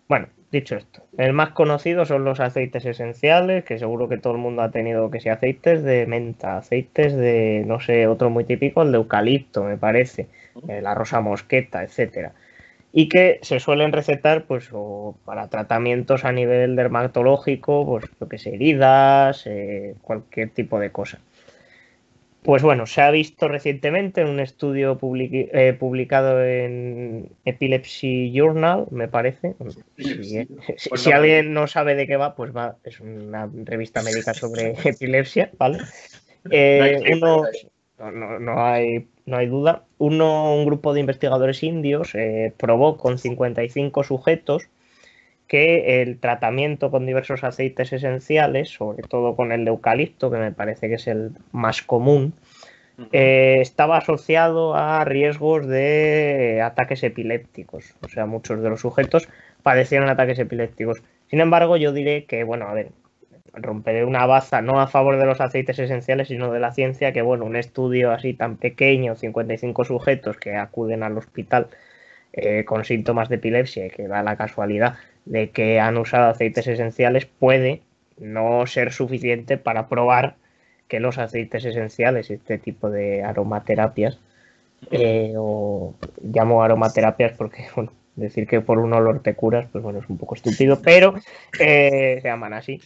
Bueno, 0.08 0.29
dicho 0.55 0.77
esto, 0.77 1.03
el 1.19 1.35
más 1.35 1.51
conocido 1.51 2.06
son 2.06 2.25
los 2.25 2.41
aceites 2.41 2.87
esenciales, 2.87 3.65
que 3.65 3.79
seguro 3.79 4.09
que 4.09 4.17
todo 4.17 4.33
el 4.33 4.39
mundo 4.39 4.62
ha 4.62 4.71
tenido 4.71 5.11
que 5.11 5.21
sea 5.21 5.35
aceites 5.35 5.83
de 5.83 6.06
menta, 6.06 6.56
aceites 6.56 7.15
de, 7.15 7.65
no 7.67 7.79
sé, 7.81 8.06
otro 8.06 8.31
muy 8.31 8.45
típico, 8.45 8.83
el 8.83 8.93
de 8.93 8.97
eucalipto, 8.97 9.65
me 9.65 9.77
parece, 9.77 10.29
eh, 10.69 10.81
la 10.81 10.95
rosa 10.95 11.21
mosqueta, 11.21 11.83
etcétera. 11.83 12.33
Y 12.93 13.09
que 13.09 13.41
se 13.43 13.61
suelen 13.61 13.93
recetar, 13.93 14.45
pues, 14.45 14.71
o 14.73 15.17
para 15.27 15.49
tratamientos 15.49 16.25
a 16.25 16.33
nivel 16.33 16.77
dermatológico, 16.77 17.85
pues, 17.85 18.05
lo 18.21 18.29
que 18.29 18.39
sé, 18.39 18.55
heridas, 18.55 19.47
eh, 19.47 19.97
cualquier 20.03 20.50
tipo 20.50 20.79
de 20.81 20.91
cosa. 20.91 21.19
Pues 22.44 22.62
bueno, 22.62 22.85
se 22.85 23.00
ha 23.00 23.11
visto 23.11 23.49
recientemente 23.49 24.20
en 24.20 24.29
un 24.29 24.38
estudio 24.38 24.99
eh, 25.02 25.73
publicado 25.81 26.44
en 26.44 27.30
Epilepsy 27.47 28.33
Journal, 28.35 28.85
me 28.90 29.09
parece. 29.09 29.54
Si, 29.97 30.37
eh, 30.38 30.47
si- 30.76 30.90
Pues 30.90 31.00
si 31.00 31.09
no. 31.09 31.16
alguien 31.16 31.54
no 31.54 31.66
sabe 31.66 31.95
de 31.95 32.07
qué 32.07 32.16
va, 32.19 32.35
pues 32.37 32.54
va, 32.54 32.76
es 32.85 33.00
una 33.00 33.49
revista 33.64 34.02
médica 34.02 34.35
sobre 34.35 34.75
epilepsia, 34.85 35.52
¿vale? 35.59 35.78
Eh, 36.50 36.76
No 36.78 36.85
hay 36.85 36.95
clip, 36.97 37.14
unos- 37.14 37.47
ahí. 37.47 37.69
no, 37.99 38.11
no- 38.12 38.38
no 38.38 38.66
hay, 38.66 39.09
no 39.25 39.38
hay 39.38 39.47
duda. 39.47 39.85
Uno, 39.97 40.54
un 40.54 40.66
grupo 40.66 40.92
de 40.92 41.00
investigadores 41.00 41.62
indios 41.62 42.14
eh, 42.14 42.52
probó 42.59 42.99
con 42.99 43.16
55 43.16 44.04
sujetos 44.04 44.69
que 45.54 46.02
el 46.02 46.18
tratamiento 46.18 46.90
con 46.90 47.06
diversos 47.06 47.44
aceites 47.44 47.92
esenciales, 47.92 48.70
sobre 48.70 49.04
todo 49.04 49.37
con 49.37 49.52
el 49.52 49.64
de 49.64 49.70
eucalipto, 49.70 50.28
que 50.28 50.38
me 50.38 50.50
parece 50.50 50.88
que 50.88 50.96
es 50.96 51.06
el 51.06 51.30
más 51.52 51.80
común, 51.80 52.34
eh, 53.12 53.58
estaba 53.61 53.99
asociado 53.99 54.75
a 54.75 55.04
riesgos 55.04 55.68
de 55.68 56.61
ataques 56.61 57.04
epilépticos. 57.04 57.94
O 58.02 58.08
sea, 58.08 58.26
muchos 58.26 58.64
de 58.64 58.68
los 58.68 58.80
sujetos 58.80 59.28
padecieron 59.62 60.08
ataques 60.08 60.40
epilépticos. 60.40 61.04
Sin 61.30 61.40
embargo, 61.40 61.76
yo 61.76 61.92
diré 61.92 62.25
que, 62.25 62.42
bueno, 62.42 62.66
a 62.66 62.75
ver, 62.75 62.88
romperé 63.52 64.04
una 64.04 64.26
baza 64.26 64.61
no 64.61 64.80
a 64.80 64.88
favor 64.88 65.18
de 65.18 65.26
los 65.26 65.40
aceites 65.40 65.78
esenciales, 65.78 66.26
sino 66.26 66.50
de 66.50 66.58
la 66.58 66.73
ciencia, 66.73 67.12
que, 67.12 67.23
bueno, 67.23 67.44
un 67.44 67.54
estudio 67.54 68.11
así 68.11 68.34
tan 68.34 68.56
pequeño, 68.56 69.14
55 69.14 69.84
sujetos 69.84 70.37
que 70.37 70.56
acuden 70.56 71.04
al 71.04 71.16
hospital 71.16 71.68
eh, 72.32 72.64
con 72.64 72.84
síntomas 72.84 73.28
de 73.28 73.37
epilepsia 73.37 73.87
y 73.87 73.90
que 73.90 74.08
da 74.08 74.25
la 74.25 74.34
casualidad 74.34 74.96
de 75.25 75.50
que 75.50 75.81
han 75.81 75.97
usado 75.97 76.31
aceites 76.31 76.66
esenciales, 76.66 77.26
puede 77.26 77.83
no 78.19 78.66
ser 78.66 78.93
suficiente 78.93 79.57
para 79.59 79.88
probar 79.88 80.37
que 80.88 81.00
los 81.00 81.19
aceites 81.19 81.64
esenciales, 81.64 82.31
este 82.31 82.59
tipo 82.59 82.90
de 82.90 83.23
aromaterapias, 83.23 84.19
eh, 84.90 85.35
o 85.37 85.95
llamo 86.23 86.62
aromaterapias 86.62 87.33
porque, 87.33 87.66
bueno, 87.76 87.93
decir 88.16 88.47
que 88.47 88.61
por 88.61 88.78
un 88.78 88.93
olor 88.93 89.23
te 89.23 89.35
curas, 89.35 89.66
pues 89.71 89.83
bueno, 89.83 89.99
es 89.99 90.09
un 90.09 90.19
poco 90.19 90.35
estúpido, 90.35 90.81
pero 90.83 91.14
eh, 91.59 92.19
se 92.21 92.28
llaman 92.28 92.52
así. 92.52 92.81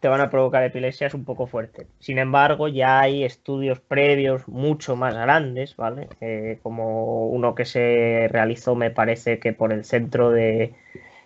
Te 0.00 0.08
van 0.08 0.20
a 0.20 0.30
provocar 0.30 0.64
epilepsia 0.64 1.06
es 1.06 1.14
un 1.14 1.24
poco 1.24 1.46
fuerte. 1.46 1.86
Sin 2.00 2.18
embargo, 2.18 2.66
ya 2.66 3.00
hay 3.00 3.24
estudios 3.24 3.78
previos 3.78 4.48
mucho 4.48 4.96
más 4.96 5.14
grandes, 5.14 5.76
¿vale? 5.76 6.08
Eh, 6.20 6.58
como 6.62 7.26
uno 7.28 7.54
que 7.54 7.64
se 7.64 8.28
realizó, 8.30 8.74
me 8.74 8.90
parece 8.90 9.38
que 9.38 9.52
por 9.52 9.72
el 9.72 9.84
centro 9.84 10.30
de, 10.30 10.74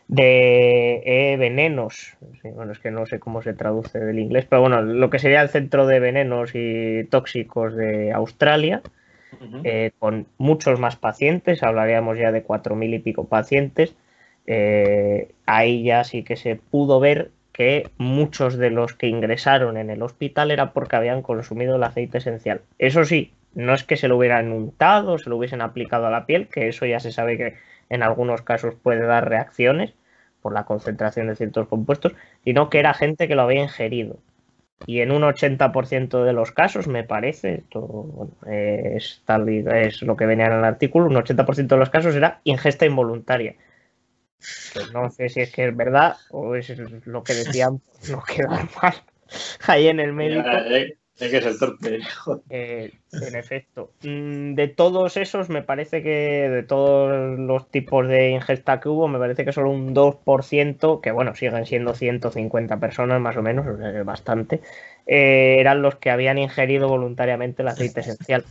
de 0.09 1.03
eh, 1.05 1.37
venenos, 1.37 2.17
bueno, 2.55 2.73
es 2.73 2.79
que 2.79 2.91
no 2.91 3.07
sé 3.07 3.19
cómo 3.19 3.43
se 3.43 3.55
traduce 3.55 3.99
del 3.99 4.19
inglés, 4.19 4.47
pero 4.49 4.63
bueno, 4.63 4.81
lo 4.83 5.11
que 5.11 5.19
sería 5.19 5.43
el 5.43 5.49
centro 5.49 5.87
de 5.87 5.99
venenos 5.99 6.53
y 6.55 7.05
tóxicos 7.05 7.75
de 7.75 8.13
Australia, 8.13 8.83
eh, 9.65 9.91
con 9.99 10.27
muchos 10.39 10.79
más 10.79 10.97
pacientes, 10.97 11.63
hablaríamos 11.63 12.19
ya 12.19 12.33
de 12.33 12.43
cuatro 12.43 12.77
mil 12.77 12.95
y 12.95 13.01
pico 13.01 13.27
pacientes, 13.27 13.97
eh, 14.47 15.33
ahí 15.45 15.83
ya 15.83 16.05
sí 16.05 16.23
que 16.23 16.37
se 16.37 16.57
pudo 16.57 17.01
ver 17.01 17.31
que 17.53 17.89
muchos 17.99 18.57
de 18.59 18.71
los 18.71 18.93
que 18.93 19.09
ingresaron 19.09 19.77
en 19.77 19.91
el 19.91 20.03
hospital 20.03 20.51
era 20.51 20.73
porque 20.73 20.97
habían 20.97 21.23
consumido 21.23 21.77
el 21.77 21.83
aceite 21.83 22.19
esencial. 22.19 22.61
Eso 22.79 23.05
sí, 23.05 23.33
no 23.55 23.75
es 23.75 23.83
que 23.83 23.97
se 23.97 24.09
lo 24.09 24.19
hubieran 24.19 24.53
untado, 24.53 25.19
se 25.19 25.31
lo 25.31 25.37
hubiesen 25.37 25.63
aplicado 25.63 26.07
a 26.07 26.11
la 26.11 26.27
piel, 26.27 26.49
que 26.49 26.69
eso 26.69 26.87
ya 26.87 27.01
se 27.01 27.13
sabe 27.13 27.39
que 27.39 27.55
en 27.89 28.03
algunos 28.03 28.43
casos 28.43 28.75
puede 28.75 29.07
dar 29.07 29.29
reacciones 29.29 29.95
por 30.43 30.53
la 30.53 30.65
concentración 30.65 31.27
de 31.27 31.37
ciertos 31.37 31.69
compuestos, 31.69 32.13
sino 32.45 32.71
que 32.71 32.79
era 32.79 32.95
gente 32.95 33.29
que 33.29 33.35
lo 33.35 33.43
había 33.43 33.63
ingerido. 33.63 34.19
Y 34.87 35.01
en 35.01 35.11
un 35.11 35.23
80% 35.23 36.23
de 36.23 36.33
los 36.33 36.53
casos, 36.53 36.87
me 36.87 37.03
parece, 37.03 37.55
esto 37.55 38.31
es, 38.47 39.23
tal, 39.25 39.49
es 39.49 40.03
lo 40.03 40.17
que 40.17 40.27
venía 40.27 40.47
en 40.47 40.53
el 40.53 40.65
artículo, 40.65 41.07
un 41.07 41.15
80% 41.15 41.67
de 41.67 41.77
los 41.77 41.91
casos 41.91 42.15
era 42.15 42.41
ingesta 42.45 42.85
involuntaria. 42.85 43.57
Pues 44.75 44.93
no 44.93 45.11
sé 45.11 45.31
si 45.31 45.41
es 45.41 45.53
que 45.53 45.69
es 45.69 45.77
verdad 45.77 46.17
o 46.31 46.55
es 46.55 46.79
lo 47.07 47.25
que 47.25 47.35
decían 47.35 47.81
no 48.11 48.23
quedar 48.23 48.69
mal 48.83 48.95
ahí 49.67 49.89
en 49.89 49.99
el 49.99 50.13
médico. 50.13 50.49
Es 51.19 51.31
que 51.31 51.39
es 51.39 51.47
el 51.47 51.59
torpe. 51.59 52.01
Eh, 52.51 52.93
en 53.13 53.37
efecto. 53.37 53.93
Mm, 54.03 54.55
de 54.55 54.69
todos 54.69 55.17
esos, 55.17 55.49
me 55.49 55.63
parece 55.63 56.03
que 56.03 56.49
de 56.51 56.63
todos 56.63 57.39
los 57.39 57.71
tipos 57.71 58.07
de 58.07 58.31
ingesta 58.31 58.81
que 58.81 58.89
hubo, 58.89 59.09
me 59.09 59.19
parece 59.19 59.45
que 59.45 59.53
solo 59.53 59.71
un 59.71 59.95
2%, 59.95 61.01
que 61.01 61.11
bueno, 61.11 61.35
siguen 61.35 61.65
siendo 61.65 61.95
150 61.95 62.79
personas 62.79 63.21
más 63.21 63.37
o 63.37 63.43
menos, 63.43 63.67
o 63.67 63.79
sea, 63.79 63.99
es 63.99 64.05
bastante, 64.05 64.61
eh, 65.07 65.57
eran 65.59 65.83
los 65.83 65.97
que 65.97 66.11
habían 66.11 66.39
ingerido 66.39 66.89
voluntariamente 66.89 67.63
el 67.63 67.69
aceite 67.69 68.01
esencial. 68.01 68.45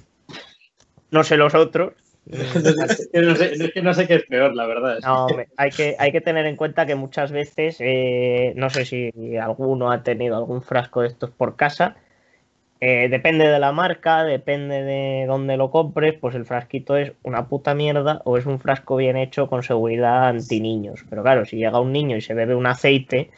No 1.11 1.23
sé 1.23 1.37
los 1.37 1.53
otros, 1.53 1.93
es, 2.25 3.09
que 3.73 3.81
no 3.83 3.93
sé, 3.93 4.07
qué 4.07 4.15
es 4.15 4.25
peor, 4.25 4.55
la 4.55 4.65
verdad. 4.65 4.97
No, 5.03 5.27
hay, 5.57 5.69
que, 5.69 5.95
hay 5.99 6.11
que 6.11 6.21
tener 6.21 6.47
en 6.47 6.55
cuenta 6.55 6.87
que 6.87 6.95
muchas 6.95 7.31
veces, 7.31 7.77
eh, 7.79 8.53
no 8.55 8.71
sé 8.71 8.85
si 8.85 9.37
alguno 9.37 9.91
ha 9.91 10.01
tenido 10.01 10.35
algún 10.35 10.63
frasco 10.63 11.01
de 11.01 11.09
estos 11.09 11.29
por 11.29 11.55
casa, 11.55 11.97
eh, 12.79 13.07
depende 13.09 13.47
de 13.47 13.59
la 13.59 13.71
marca, 13.71 14.23
depende 14.23 14.83
de 14.83 15.25
dónde 15.27 15.57
lo 15.57 15.71
compres, 15.71 16.13
pues 16.13 16.35
el 16.35 16.45
frasquito 16.45 16.97
es 16.97 17.13
una 17.23 17.47
puta 17.47 17.73
mierda 17.73 18.21
o 18.25 18.37
es 18.37 18.45
un 18.45 18.59
frasco 18.59 18.97
bien 18.97 19.17
hecho 19.17 19.47
con 19.47 19.63
seguridad 19.63 20.27
anti 20.27 20.59
niños. 20.59 21.05
Pero 21.09 21.23
claro, 21.23 21.45
si 21.45 21.57
llega 21.57 21.79
un 21.79 21.91
niño 21.91 22.17
y 22.17 22.21
se 22.21 22.33
bebe 22.33 22.55
un 22.55 22.67
aceite, 22.67 23.31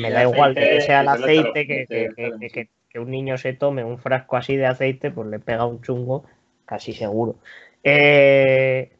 me 0.00 0.10
da 0.10 0.22
igual 0.22 0.54
que 0.54 0.80
sea 0.80 1.02
el 1.02 1.08
aceite, 1.08 1.66
que, 1.66 2.68
que 2.88 2.98
un 2.98 3.10
niño 3.10 3.36
se 3.36 3.52
tome 3.52 3.84
un 3.84 3.98
frasco 3.98 4.36
así 4.36 4.56
de 4.56 4.66
aceite, 4.66 5.10
pues 5.10 5.28
le 5.28 5.38
pega 5.38 5.66
un 5.66 5.82
chungo 5.82 6.24
casi 6.64 6.92
seguro. 6.92 7.36
Eh, 7.84 8.90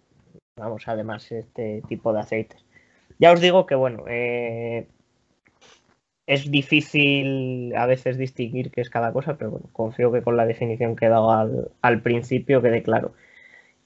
vamos, 0.56 0.86
además, 0.86 1.30
este 1.32 1.82
tipo 1.88 2.12
de 2.12 2.20
aceites. 2.20 2.64
Ya 3.18 3.32
os 3.32 3.40
digo 3.40 3.66
que, 3.66 3.74
bueno, 3.74 4.04
eh, 4.08 4.86
es 6.28 6.50
difícil 6.50 7.74
a 7.74 7.86
veces 7.86 8.18
distinguir 8.18 8.70
qué 8.70 8.82
es 8.82 8.90
cada 8.90 9.14
cosa, 9.14 9.38
pero 9.38 9.50
bueno, 9.50 9.66
confío 9.72 10.12
que 10.12 10.20
con 10.20 10.36
la 10.36 10.44
definición 10.44 10.94
que 10.94 11.06
he 11.06 11.08
dado 11.08 11.72
al, 11.80 12.02
principio 12.02 12.60
quede 12.60 12.82
claro. 12.82 13.14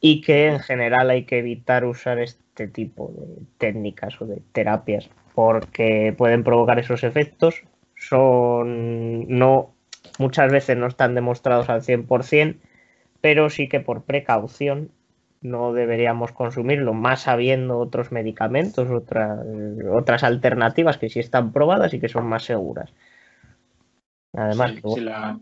Y 0.00 0.22
que 0.22 0.48
en 0.48 0.58
general 0.58 1.08
hay 1.10 1.22
que 1.24 1.38
evitar 1.38 1.84
usar 1.84 2.18
este 2.18 2.66
tipo 2.66 3.12
de 3.16 3.44
técnicas 3.58 4.20
o 4.20 4.26
de 4.26 4.42
terapias 4.50 5.08
porque 5.36 6.12
pueden 6.18 6.42
provocar 6.42 6.80
esos 6.80 7.04
efectos. 7.04 7.62
Son 7.94 9.28
no 9.28 9.72
muchas 10.18 10.50
veces 10.50 10.76
no 10.76 10.88
están 10.88 11.14
demostrados 11.14 11.68
al 11.68 11.82
100%, 11.82 12.56
pero 13.20 13.50
sí 13.50 13.68
que 13.68 13.78
por 13.78 14.02
precaución 14.02 14.90
no 15.42 15.72
deberíamos 15.72 16.32
consumirlo, 16.32 16.94
más 16.94 17.28
habiendo 17.28 17.78
otros 17.78 18.12
medicamentos, 18.12 18.88
otras, 18.90 19.40
otras 19.90 20.24
alternativas 20.24 20.98
que 20.98 21.08
sí 21.08 21.18
están 21.18 21.52
probadas 21.52 21.92
y 21.94 22.00
que 22.00 22.08
son 22.08 22.26
más 22.26 22.44
seguras. 22.44 22.92
Además, 24.32 24.74
si, 24.94 25.00
la, 25.00 25.38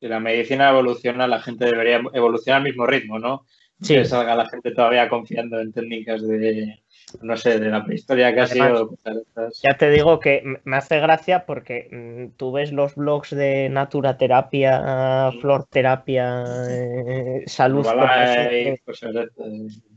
la, 0.00 0.20
medicina 0.20 0.70
evoluciona, 0.70 1.26
la 1.26 1.40
gente 1.40 1.66
debería 1.66 2.00
evolucionar 2.12 2.58
al 2.58 2.64
mismo 2.64 2.86
ritmo, 2.86 3.18
¿no? 3.18 3.44
Sí. 3.82 3.94
Que 3.94 4.04
salga 4.04 4.34
la 4.34 4.48
gente 4.48 4.72
todavía 4.72 5.08
confiando 5.08 5.58
en 5.58 5.72
técnicas 5.72 6.26
de, 6.26 6.80
no 7.22 7.36
sé, 7.36 7.58
de 7.58 7.70
la 7.70 7.84
prehistoria 7.84 8.34
que 8.34 8.40
ha 8.40 8.46
sido. 8.46 8.90
Ya 9.62 9.76
te 9.76 9.90
digo 9.90 10.20
que 10.20 10.42
me 10.64 10.76
hace 10.76 11.00
gracia 11.00 11.46
porque 11.46 11.88
mm, 11.90 12.36
tú 12.36 12.52
ves 12.52 12.72
los 12.72 12.94
blogs 12.94 13.30
de 13.30 13.68
naturaterapia, 13.68 15.32
florterapia, 15.40 16.44
eh, 16.68 17.42
salud. 17.46 17.86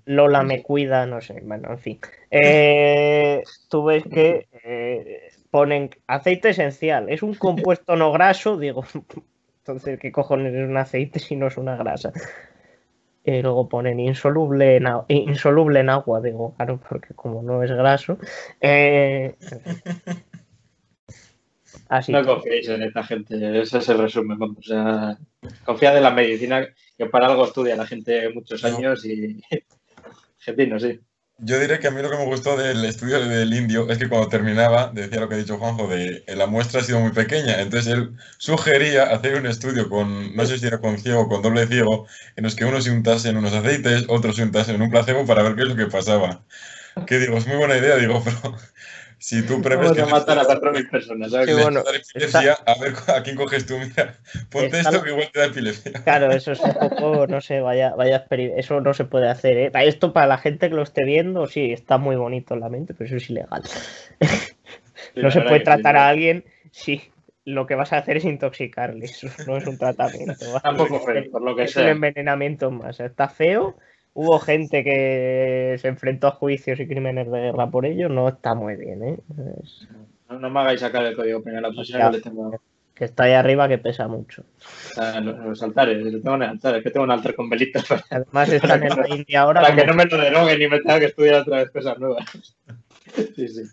Lola 0.05 0.43
me 0.43 0.61
cuida, 0.61 1.05
no 1.05 1.21
sé, 1.21 1.41
bueno, 1.43 1.71
en 1.71 1.79
fin. 1.79 1.99
Eh, 2.29 3.41
tú 3.69 3.85
ves 3.85 4.03
que 4.03 4.47
eh, 4.63 5.29
ponen 5.49 5.91
aceite 6.07 6.49
esencial, 6.49 7.09
es 7.09 7.23
un 7.23 7.35
compuesto 7.35 7.95
no 7.95 8.11
graso, 8.11 8.57
digo, 8.57 8.83
entonces, 9.59 9.99
¿qué 9.99 10.11
cojones 10.11 10.53
es 10.53 10.67
un 10.67 10.75
aceite 10.75 11.19
si 11.19 11.35
no 11.37 11.47
es 11.47 11.57
una 11.57 11.77
grasa? 11.77 12.11
Y 13.25 13.41
luego 13.41 13.69
ponen 13.69 13.99
insoluble 13.99 14.77
en, 14.77 14.87
insoluble 15.07 15.79
en 15.79 15.89
agua, 15.89 16.21
digo, 16.21 16.53
claro, 16.55 16.79
porque 16.89 17.13
como 17.13 17.41
no 17.41 17.63
es 17.63 17.71
graso. 17.71 18.17
Eh, 18.59 19.35
así. 21.87 22.11
No 22.11 22.25
confiéis 22.25 22.67
en 22.67 22.83
esta 22.83 23.03
gente, 23.03 23.61
ese 23.61 23.77
es 23.77 23.89
el 23.89 23.99
resumen. 23.99 24.37
O 24.41 24.61
sea, 24.61 25.17
confiad 25.63 25.97
en 25.97 26.03
la 26.03 26.11
medicina, 26.11 26.67
que 26.97 27.05
para 27.05 27.27
algo 27.27 27.45
estudia 27.45 27.75
la 27.75 27.87
gente 27.87 28.29
muchos 28.33 28.63
años 28.65 29.05
y. 29.05 29.41
Gente, 30.39 30.67
no 30.67 30.77
sé. 30.77 30.99
Yo 31.39 31.59
diré 31.59 31.79
que 31.79 31.87
a 31.87 31.91
mí 31.91 32.01
lo 32.01 32.09
que 32.09 32.17
me 32.17 32.25
gustó 32.25 32.55
del 32.55 32.85
estudio 32.85 33.19
del 33.19 33.53
indio 33.53 33.89
es 33.89 33.97
que 33.97 34.07
cuando 34.07 34.29
terminaba, 34.29 34.91
decía 34.93 35.19
lo 35.19 35.27
que 35.27 35.35
ha 35.35 35.37
dicho 35.37 35.57
Juanjo, 35.57 35.87
de 35.87 36.23
la 36.27 36.47
muestra 36.47 36.79
ha 36.79 36.83
sido 36.83 36.99
muy 37.01 37.11
pequeña, 37.11 37.59
entonces 37.59 37.91
él 37.93 38.15
sugería 38.37 39.03
hacer 39.03 39.35
un 39.35 39.47
estudio 39.47 39.89
con, 39.89 40.35
no 40.35 40.45
sé 40.45 40.57
si 40.57 40.67
era 40.67 40.79
con 40.79 40.97
ciego 40.99 41.21
o 41.21 41.27
con 41.27 41.41
doble 41.41 41.67
ciego, 41.67 42.07
en 42.35 42.43
los 42.43 42.55
que 42.55 42.65
unos 42.65 42.85
se 42.85 42.91
untasen 42.91 43.35
unos 43.37 43.53
aceites, 43.53 44.05
otros 44.07 44.37
se 44.37 44.43
untasen 44.43 44.81
un 44.81 44.89
placebo 44.89 45.25
para 45.25 45.43
ver 45.43 45.55
qué 45.55 45.63
es 45.63 45.67
lo 45.69 45.75
que 45.75 45.87
pasaba. 45.87 46.45
Que 47.07 47.19
digo, 47.19 47.37
es 47.37 47.47
muy 47.47 47.57
buena 47.57 47.77
idea, 47.77 47.97
digo, 47.97 48.23
pero 48.25 48.57
si 49.23 49.41
tú 49.41 49.61
prevés 49.61 49.93
que. 49.93 50.03
matar 50.03 50.37
a 50.37 50.43
4.000 50.43 50.89
personas, 50.89 51.31
¿sabes? 51.31 51.55
bueno, 51.55 51.79
a 51.79 52.79
ver 52.81 52.93
a 53.07 53.23
quién 53.23 53.37
coges 53.37 53.65
tú, 53.65 53.77
mira. 53.77 54.17
Ponte 54.51 54.81
esto 54.81 55.01
que 55.01 55.11
igual 55.11 55.29
te 55.31 55.39
da 55.39 55.45
epilepsia. 55.45 55.93
Claro, 56.03 56.29
eso 56.33 56.51
es 56.51 56.59
un 56.59 56.73
poco, 56.73 57.25
no 57.27 57.39
sé, 57.39 57.61
vaya, 57.61 57.95
vaya 57.95 58.27
Eso 58.29 58.81
no 58.81 58.93
se 58.93 59.05
puede 59.05 59.29
hacer, 59.29 59.57
¿eh? 59.57 59.71
Esto 59.73 60.11
para 60.11 60.27
la 60.27 60.37
gente 60.39 60.67
que 60.67 60.75
lo 60.75 60.81
esté 60.81 61.05
viendo, 61.05 61.47
sí, 61.47 61.71
está 61.71 61.97
muy 61.97 62.17
bonito 62.17 62.53
en 62.53 62.59
la 62.59 62.67
mente, 62.67 62.93
pero 62.93 63.07
eso 63.07 63.15
es 63.15 63.29
ilegal. 63.29 63.63
no 65.15 65.31
se 65.31 65.39
puede 65.39 65.61
tratar 65.61 65.95
a 65.95 66.09
alguien 66.09 66.43
si 66.71 67.01
lo 67.45 67.65
que 67.65 67.75
vas 67.75 67.93
a 67.93 67.99
hacer 67.99 68.17
es 68.17 68.25
intoxicarle. 68.25 69.05
Eso 69.05 69.29
no 69.47 69.55
es 69.55 69.65
un 69.65 69.77
tratamiento. 69.77 70.35
Tampoco 70.63 70.99
fue, 70.99 71.29
por 71.31 71.41
lo 71.41 71.55
que 71.55 71.63
es 71.63 71.75
un 71.77 71.87
envenenamiento 71.87 72.71
más. 72.71 72.99
Está 72.99 73.29
feo 73.29 73.77
Hubo 74.13 74.39
gente 74.39 74.83
que 74.83 75.75
se 75.79 75.87
enfrentó 75.87 76.27
a 76.27 76.31
juicios 76.31 76.79
y 76.79 76.87
crímenes 76.87 77.31
de 77.31 77.39
guerra 77.39 77.71
por 77.71 77.85
ello, 77.85 78.09
no 78.09 78.29
está 78.29 78.53
muy 78.53 78.75
bien, 78.75 79.03
¿eh? 79.03 79.17
No, 80.29 80.49
me 80.49 80.59
hagáis 80.59 80.81
sacar 80.81 81.05
el 81.05 81.15
código 81.15 81.41
penal, 81.41 81.65
a 81.65 81.71
que 82.93 83.05
está 83.05 83.23
ahí 83.23 83.33
arriba 83.33 83.67
que 83.67 83.79
pesa 83.79 84.07
mucho. 84.07 84.43
los, 84.95 85.63
altares, 85.63 86.03
tengo 86.03 86.35
en 86.35 86.43
altares, 86.43 86.83
que 86.83 86.91
tengo 86.91 87.05
un 87.05 87.11
altar 87.11 87.35
con 87.35 87.49
velitas. 87.49 87.85
Además 88.09 88.49
están 88.49 88.83
en 88.83 88.89
la 88.89 89.09
India 89.09 89.41
ahora. 89.41 89.61
Para 89.61 89.75
que 89.75 89.85
no 89.85 89.93
me 89.95 90.05
lo 90.05 90.17
deroguen 90.17 90.61
y 90.61 90.67
me 90.67 90.79
tenga 90.79 90.99
que 90.99 91.05
estudiar 91.05 91.41
otra 91.41 91.57
vez 91.57 91.71
cosas 91.71 91.97
nuevas. 91.97 92.25
sí, 93.35 93.47
sí. 93.47 93.63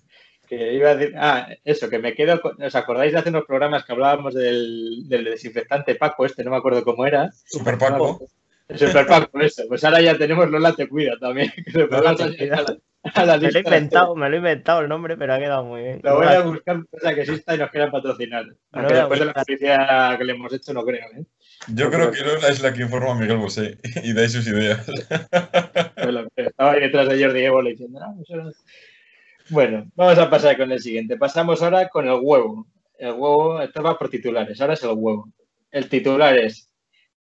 Que 0.48 0.74
iba 0.74 0.90
a 0.90 0.96
decir, 0.96 1.14
ah, 1.16 1.48
eso, 1.64 1.88
que 1.88 1.98
me 1.98 2.14
quedo, 2.14 2.40
¿os 2.42 2.74
acordáis 2.74 3.12
de 3.12 3.18
hace 3.18 3.28
unos 3.28 3.44
programas 3.44 3.84
que 3.84 3.92
hablábamos 3.92 4.34
del, 4.34 5.06
del 5.06 5.24
desinfectante 5.24 5.94
Paco 5.94 6.24
este? 6.24 6.42
No 6.42 6.50
me 6.50 6.56
acuerdo 6.56 6.82
cómo 6.82 7.06
era. 7.06 7.30
Super 7.44 7.78
Paco. 7.78 8.20
Super 8.76 9.06
Paco, 9.06 9.40
eso. 9.40 9.64
Pues 9.68 9.84
ahora 9.84 10.00
ya 10.00 10.16
tenemos 10.16 10.50
Lola 10.50 10.72
Te 10.72 10.88
Cuida 10.88 11.18
también. 11.18 11.52
me 11.74 11.86
lo 13.38 13.48
he 13.48 13.58
inventado, 13.58 14.14
me 14.14 14.28
lo 14.28 14.34
he 14.34 14.38
inventado 14.38 14.80
el 14.80 14.88
nombre, 14.88 15.16
pero 15.16 15.34
ha 15.34 15.38
quedado 15.38 15.64
muy 15.64 15.82
bien. 15.82 16.00
Lo 16.02 16.16
voy 16.16 16.26
a 16.26 16.40
buscar 16.42 16.84
cosa 16.90 17.14
que 17.14 17.22
exista 17.22 17.54
y 17.54 17.58
nos 17.58 17.70
quieran 17.70 17.90
patrocinar. 17.90 18.44
Aunque 18.72 18.94
después 18.94 19.20
de 19.20 19.26
la 19.26 19.32
noticia 19.32 20.14
que 20.18 20.24
le 20.24 20.32
hemos 20.32 20.52
hecho, 20.52 20.74
no 20.74 20.84
creo. 20.84 21.06
¿eh? 21.16 21.24
Yo 21.68 21.90
creo 21.90 22.10
que 22.10 22.20
Lola 22.20 22.48
es 22.48 22.62
la 22.62 22.72
que 22.72 22.82
informa 22.82 23.12
a 23.12 23.14
Miguel 23.14 23.38
Bosé 23.38 23.78
y 24.02 24.12
da 24.12 24.28
sus 24.28 24.46
ideas. 24.46 24.86
Estaba 26.36 26.72
ahí 26.72 26.80
detrás 26.80 27.08
de 27.08 27.22
Jordi 27.22 27.44
Evo 27.44 27.62
diciendo, 27.62 28.00
Bueno, 29.48 29.90
vamos 29.94 30.18
a 30.18 30.30
pasar 30.30 30.56
con 30.56 30.70
el 30.70 30.80
siguiente. 30.80 31.16
Pasamos 31.16 31.62
ahora 31.62 31.88
con 31.88 32.06
el 32.06 32.18
huevo. 32.20 32.66
El 32.98 33.12
huevo, 33.12 33.62
esto 33.62 33.82
va 33.82 33.98
por 33.98 34.10
titulares, 34.10 34.60
ahora 34.60 34.74
es 34.74 34.82
el 34.82 34.90
huevo. 34.90 35.32
El 35.70 35.88
titular 35.88 36.36
es 36.36 36.69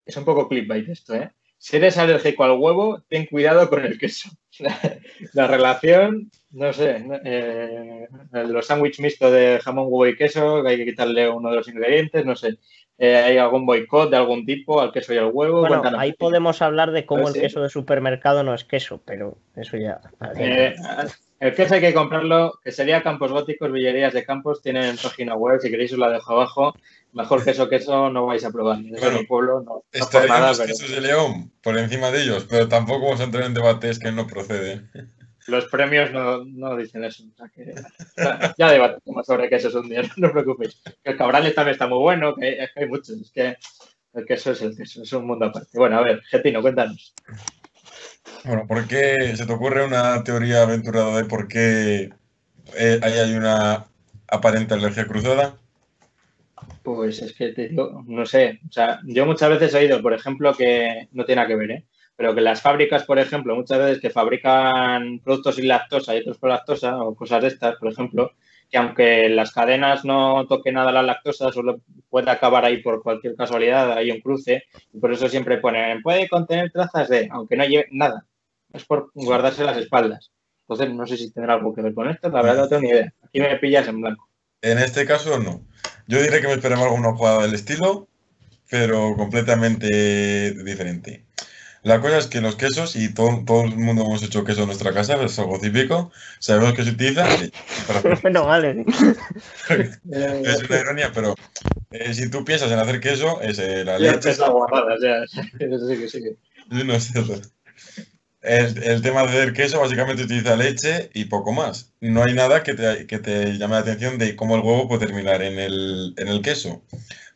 es 0.09 0.17
un 0.17 0.25
poco 0.25 0.47
clickbait 0.47 0.89
esto, 0.89 1.15
¿eh? 1.15 1.31
si 1.59 1.75
eres 1.75 1.97
alérgico 1.97 2.45
al 2.45 2.57
huevo, 2.57 3.03
ten 3.09 3.25
cuidado 3.25 3.69
con 3.69 3.85
el 3.85 3.99
queso. 3.99 4.29
La, 5.33 5.45
relación, 5.45 6.31
no 6.51 6.73
sé, 6.73 7.05
eh, 7.25 8.07
los 8.47 8.65
sándwiches 8.65 9.01
mixtos 9.01 9.31
de 9.31 9.59
jamón, 9.61 9.85
huevo 9.89 10.07
y 10.07 10.15
queso, 10.15 10.65
hay 10.65 10.77
que 10.77 10.85
quitarle 10.85 11.29
uno 11.29 11.49
de 11.49 11.57
los 11.57 11.67
ingredientes, 11.67 12.25
no 12.25 12.35
sé. 12.35 12.57
Eh, 12.97 13.15
¿Hay 13.15 13.37
algún 13.37 13.65
boicot 13.65 14.09
de 14.09 14.17
algún 14.17 14.45
tipo 14.45 14.81
al 14.81 14.91
queso 14.91 15.13
y 15.13 15.17
al 15.17 15.31
huevo? 15.31 15.61
Bueno, 15.61 15.81
ahí 15.97 16.11
podemos 16.13 16.61
hablar 16.61 16.91
de 16.91 17.05
cómo 17.05 17.29
el 17.29 17.33
queso 17.33 17.61
de 17.61 17.69
supermercado 17.69 18.43
no 18.43 18.53
es 18.53 18.65
queso, 18.65 19.01
pero 19.05 19.37
eso 19.55 19.77
ya. 19.77 20.01
Eh, 20.35 20.75
el 21.39 21.55
queso 21.55 21.75
hay 21.75 21.81
que 21.81 21.93
comprarlo, 21.93 22.59
que 22.61 22.73
sería 22.73 23.01
Campos 23.01 23.31
Góticos, 23.31 23.71
Villerías 23.71 24.13
de 24.13 24.25
Campos, 24.25 24.61
tienen 24.61 24.97
página 24.97 25.35
web, 25.35 25.61
si 25.61 25.69
queréis 25.69 25.93
os 25.93 25.99
la 25.99 26.11
dejo 26.11 26.33
abajo. 26.33 26.73
Mejor 27.11 27.43
queso 27.43 27.67
queso 27.69 28.09
no 28.09 28.27
vais 28.27 28.45
a 28.45 28.51
probar. 28.51 28.79
Bueno, 28.81 29.19
mi 29.19 29.25
pueblo 29.25 29.61
no, 29.61 29.83
los 29.91 30.59
quesos 30.59 30.91
de 30.91 31.01
León 31.01 31.51
por 31.63 31.77
encima 31.77 32.11
de 32.11 32.21
ellos, 32.21 32.45
pero 32.47 32.67
tampoco 32.67 33.05
vamos 33.05 33.21
a 33.21 33.23
entrar 33.23 33.45
en 33.45 33.53
debates 33.53 33.97
que 33.97 34.11
no 34.11 34.27
proceden. 34.27 34.91
Los 35.47 35.65
premios 35.65 36.11
no, 36.11 36.45
no 36.45 36.75
dicen 36.77 37.03
eso. 37.03 37.23
O 37.23 37.35
sea 37.35 37.49
que, 37.49 37.73
ya 38.57 38.71
debatimos 38.71 39.25
sobre 39.25 39.49
quesos 39.49 39.73
un 39.73 39.89
día, 39.89 40.03
no 40.17 40.27
os 40.27 40.33
preocupéis. 40.33 40.81
Que 41.03 41.11
el 41.11 41.17
Cabrales 41.17 41.55
también 41.55 41.73
está 41.73 41.87
muy 41.87 41.97
bueno, 41.97 42.35
que, 42.35 42.67
hay 42.75 42.87
muchos. 42.87 43.19
Es 43.19 43.31
que 43.31 43.57
el 44.13 44.25
queso 44.25 44.51
es 44.51 44.61
el 44.61 44.77
queso, 44.77 45.01
es 45.01 45.13
un 45.13 45.25
mundo 45.25 45.45
aparte. 45.45 45.77
Bueno, 45.77 45.97
a 45.97 46.01
ver, 46.01 46.21
Getino, 46.29 46.61
cuéntanos. 46.61 47.15
Bueno, 48.45 48.67
¿por 48.67 48.87
qué 48.87 49.35
se 49.35 49.45
te 49.45 49.53
ocurre 49.53 49.85
una 49.85 50.23
teoría 50.23 50.61
aventurada 50.61 51.17
de 51.17 51.25
por 51.25 51.47
qué 51.47 52.09
eh, 52.77 52.99
ahí 53.01 53.13
hay 53.13 53.33
una 53.33 53.87
aparente 54.27 54.75
alergia 54.75 55.07
cruzada? 55.07 55.57
Pues 56.95 57.21
es 57.21 57.33
que 57.33 57.49
te 57.49 57.67
digo, 57.67 58.03
no 58.07 58.25
sé, 58.25 58.61
o 58.67 58.71
sea, 58.71 58.99
yo 59.05 59.23
muchas 59.27 59.47
veces 59.51 59.75
he 59.75 59.77
oído, 59.77 60.01
por 60.01 60.11
ejemplo, 60.11 60.55
que 60.55 61.07
no 61.11 61.23
tiene 61.23 61.35
nada 61.35 61.47
que 61.47 61.55
ver, 61.55 61.69
¿eh? 61.69 61.85
pero 62.15 62.33
que 62.33 62.41
las 62.41 62.63
fábricas, 62.63 63.03
por 63.03 63.19
ejemplo, 63.19 63.55
muchas 63.55 63.77
veces 63.77 64.01
que 64.01 64.09
fabrican 64.09 65.19
productos 65.19 65.57
sin 65.57 65.67
lactosa 65.67 66.15
y 66.15 66.21
otros 66.21 66.39
con 66.39 66.49
lactosa 66.49 66.97
o 67.03 67.13
cosas 67.13 67.43
de 67.43 67.49
estas, 67.49 67.75
por 67.75 67.91
ejemplo, 67.91 68.31
que 68.71 68.79
aunque 68.79 69.29
las 69.29 69.51
cadenas 69.51 70.03
no 70.03 70.47
toquen 70.47 70.73
nada 70.73 70.91
la 70.91 71.03
lactosa, 71.03 71.51
solo 71.51 71.79
puede 72.09 72.31
acabar 72.31 72.65
ahí 72.65 72.81
por 72.81 73.03
cualquier 73.03 73.35
casualidad, 73.35 73.91
hay 73.91 74.09
un 74.09 74.21
cruce, 74.21 74.63
y 74.91 74.99
por 74.99 75.13
eso 75.13 75.29
siempre 75.29 75.59
ponen, 75.59 76.01
puede 76.01 76.27
contener 76.27 76.71
trazas 76.71 77.07
de, 77.07 77.29
aunque 77.31 77.55
no 77.55 77.65
lleve 77.65 77.87
nada, 77.91 78.25
es 78.73 78.83
por 78.83 79.11
guardarse 79.13 79.63
las 79.63 79.77
espaldas. 79.77 80.31
Entonces, 80.67 80.89
no 80.95 81.05
sé 81.05 81.17
si 81.17 81.31
tendrá 81.31 81.53
algo 81.53 81.71
que 81.71 81.83
ver 81.83 81.93
con 81.93 82.09
esto, 82.09 82.29
la 82.29 82.41
verdad 82.41 82.63
no 82.63 82.67
tengo 82.67 82.81
ni 82.81 82.89
idea. 82.89 83.13
Aquí 83.21 83.39
me 83.39 83.55
pillas 83.57 83.87
en 83.87 84.01
blanco. 84.01 84.27
En 84.61 84.79
este 84.79 85.05
caso, 85.05 85.39
no. 85.39 85.61
Yo 86.09 86.19
diré 86.19 86.41
que 86.41 86.47
me 86.47 86.53
esperaba 86.53 86.85
alguna 86.85 87.13
jugada 87.13 87.43
del 87.43 87.53
estilo, 87.53 88.07
pero 88.67 89.15
completamente 89.15 90.53
diferente. 90.63 91.23
La 91.83 92.01
cosa 92.01 92.17
es 92.17 92.25
que 92.25 92.41
los 92.41 92.55
quesos, 92.55 92.95
y 92.95 93.13
todo, 93.13 93.43
todo 93.45 93.65
el 93.65 93.77
mundo 93.77 94.01
hemos 94.01 94.23
hecho 94.23 94.43
queso 94.43 94.61
en 94.61 94.67
nuestra 94.69 94.91
casa, 94.91 95.23
es 95.23 95.37
algo 95.37 95.59
típico, 95.59 96.11
sabemos 96.39 96.73
que 96.73 96.83
se 96.83 96.89
utiliza 96.89 97.27
Bueno, 98.23 98.43
vale. 98.47 98.85
es 99.69 100.63
una 100.67 100.79
ironía, 100.79 101.11
pero 101.13 101.35
eh, 101.91 102.11
si 102.15 102.27
tú 102.31 102.43
piensas 102.43 102.71
en 102.71 102.79
hacer 102.79 102.99
queso, 102.99 103.39
es 103.41 103.59
eh, 103.59 103.85
la 103.85 103.99
leche. 103.99 104.31
Es 104.31 104.39
la 104.39 104.49
guarrada, 104.49 104.95
o 104.95 104.97
sea, 104.97 105.23
eso 105.23 105.43
sí 105.87 105.95
que 105.99 106.09
sí. 106.09 106.23
No 106.71 106.95
es 106.95 107.03
cierto. 107.03 107.39
El, 108.41 108.81
el, 108.83 109.01
tema 109.01 109.23
de 109.23 109.29
hacer 109.29 109.53
queso 109.53 109.81
básicamente 109.81 110.23
utiliza 110.23 110.55
leche 110.55 111.09
y 111.13 111.25
poco 111.25 111.51
más. 111.51 111.93
No 111.99 112.23
hay 112.23 112.33
nada 112.33 112.63
que 112.63 112.73
te, 112.73 113.05
que 113.05 113.19
te 113.19 113.57
llame 113.57 113.73
la 113.73 113.81
atención 113.81 114.17
de 114.17 114.35
cómo 114.35 114.55
el 114.55 114.61
huevo 114.61 114.87
puede 114.87 115.05
terminar 115.05 115.41
en 115.41 115.59
el, 115.59 116.13
en 116.17 116.27
el 116.29 116.41
queso. 116.41 116.81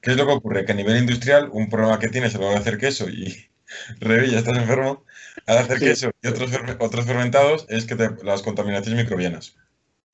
¿Qué 0.02 0.12
es 0.12 0.18
lo 0.18 0.26
que 0.26 0.34
ocurre? 0.34 0.66
Que 0.66 0.72
a 0.72 0.76
nivel 0.76 0.98
industrial, 0.98 1.50
un 1.52 1.70
problema 1.70 2.00
que 2.00 2.10
tienes 2.10 2.36
a 2.36 2.40
la 2.40 2.46
hora 2.46 2.56
de 2.56 2.62
hacer 2.62 2.78
queso 2.78 3.10
y 3.10 3.50
ya 4.02 4.40
estás 4.40 4.58
enfermo, 4.58 5.06
al 5.46 5.58
hacer 5.58 5.80
queso 5.80 6.12
y 6.22 6.28
otros, 6.28 6.52
otros 6.80 7.06
fermentados 7.06 7.66
es 7.70 7.86
que 7.86 7.96
te, 7.96 8.10
las 8.24 8.42
contaminaciones 8.42 9.04
microbianas. 9.04 9.56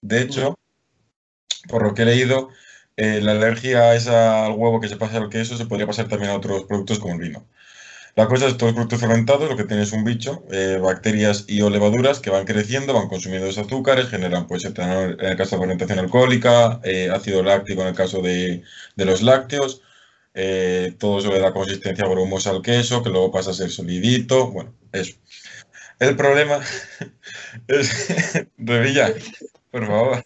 De 0.01 0.21
hecho, 0.21 0.57
por 1.67 1.83
lo 1.83 1.93
que 1.93 2.03
he 2.03 2.05
leído, 2.05 2.49
eh, 2.97 3.21
la 3.21 3.31
alergia 3.31 3.95
esa 3.95 4.45
al 4.45 4.53
huevo 4.53 4.79
que 4.79 4.89
se 4.89 4.97
pasa 4.97 5.17
al 5.17 5.29
queso 5.29 5.57
se 5.57 5.65
podría 5.65 5.87
pasar 5.87 6.07
también 6.07 6.31
a 6.31 6.35
otros 6.35 6.63
productos 6.65 6.99
como 6.99 7.13
el 7.15 7.19
vino. 7.21 7.47
La 8.15 8.27
cosa 8.27 8.47
es 8.47 8.53
los 8.61 8.73
productos 8.73 8.99
fermentados 8.99 9.49
lo 9.49 9.55
que 9.55 9.63
tiene 9.63 9.83
es 9.83 9.91
un 9.91 10.03
bicho, 10.03 10.43
eh, 10.51 10.77
bacterias 10.81 11.45
y 11.47 11.61
o 11.61 11.69
levaduras 11.69 12.19
que 12.19 12.29
van 12.29 12.45
creciendo, 12.45 12.93
van 12.93 13.07
consumiendo 13.07 13.47
esos 13.47 13.65
azúcares, 13.65 14.09
generan 14.09 14.47
pues 14.47 14.65
etanol 14.65 15.17
en 15.19 15.27
el 15.27 15.37
caso 15.37 15.55
de 15.55 15.61
fermentación 15.61 15.99
alcohólica, 15.99 16.79
eh, 16.83 17.09
ácido 17.11 17.43
láctico 17.43 17.81
en 17.81 17.89
el 17.89 17.95
caso 17.95 18.21
de, 18.21 18.63
los 18.95 19.21
lácteos, 19.21 19.81
eh, 20.33 20.95
todo 20.99 21.19
eso 21.19 21.31
le 21.31 21.39
da 21.39 21.53
consistencia 21.53 22.05
brumosa 22.07 22.51
al 22.51 22.61
queso, 22.61 23.03
que 23.03 23.09
luego 23.09 23.31
pasa 23.31 23.51
a 23.51 23.53
ser 23.53 23.69
solidito, 23.69 24.51
bueno, 24.51 24.73
eso. 24.91 25.15
El 25.99 26.15
problema 26.15 26.59
es, 27.67 28.47
Revilla, 28.57 29.13
por 29.71 29.87
favor. 29.87 30.25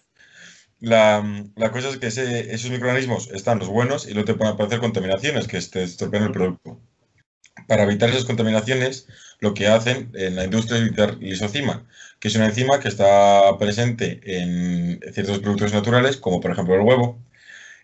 La, 0.80 1.24
cosa 1.72 1.90
es 1.90 1.98
que 1.98 2.08
esos 2.08 2.70
microorganismos 2.70 3.30
están 3.32 3.60
los 3.60 3.70
buenos 3.70 4.06
y 4.06 4.14
luego 4.14 4.26
te 4.26 4.34
pueden 4.34 4.54
aparecer 4.54 4.80
contaminaciones 4.80 5.48
que 5.48 5.62
te 5.62 5.84
estropean 5.84 6.24
el 6.24 6.32
producto 6.32 6.82
para 7.68 7.84
evitar 7.84 8.10
esas 8.10 8.26
contaminaciones, 8.26 9.08
lo 9.40 9.54
que 9.54 9.68
hacen 9.68 10.12
en 10.14 10.36
la 10.36 10.46
industria 10.46 10.78
es 10.78 10.84
evitar 10.84 11.18
lisocima, 11.18 11.86
que 12.20 12.28
es 12.28 12.36
una 12.36 12.46
enzima 12.46 12.80
que 12.80 12.88
está 12.88 13.58
presente 13.60 14.22
en 14.24 15.00
ciertos 15.14 15.40
productos 15.40 15.74
naturales, 15.74 16.18
como 16.18 16.40
por 16.40 16.52
ejemplo 16.52 16.76
el 16.76 16.82
huevo, 16.82 17.20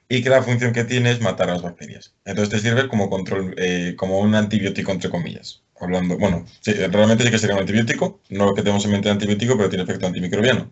y 0.08 0.24
que 0.24 0.30
la 0.30 0.42
función 0.42 0.74
que 0.74 0.84
tiene 0.86 1.12
es 1.12 1.22
matar 1.22 1.50
a 1.50 1.54
las 1.54 1.62
bacterias. 1.62 2.16
Entonces 2.26 2.50
te 2.50 2.60
sirve 2.60 2.88
como 2.88 3.10
control, 3.10 3.54
eh, 3.58 3.96
como 3.98 4.20
un 4.20 4.36
antibiótico 4.36 4.92
entre 4.92 5.10
comillas. 5.10 5.62
Hablando, 5.80 6.18
bueno, 6.18 6.46
realmente 6.66 7.24
sí 7.24 7.32
que 7.32 7.38
sería 7.38 7.56
un 7.56 7.62
antibiótico, 7.62 8.20
no 8.30 8.46
lo 8.48 8.54
que 8.54 8.64
tenemos 8.64 8.84
en 8.86 8.92
mente 8.92 9.08
de 9.08 9.14
antibiótico, 9.14 9.56
pero 9.56 9.70
tiene 9.70 9.84
efecto 9.84 10.08
antimicrobiano. 10.08 10.72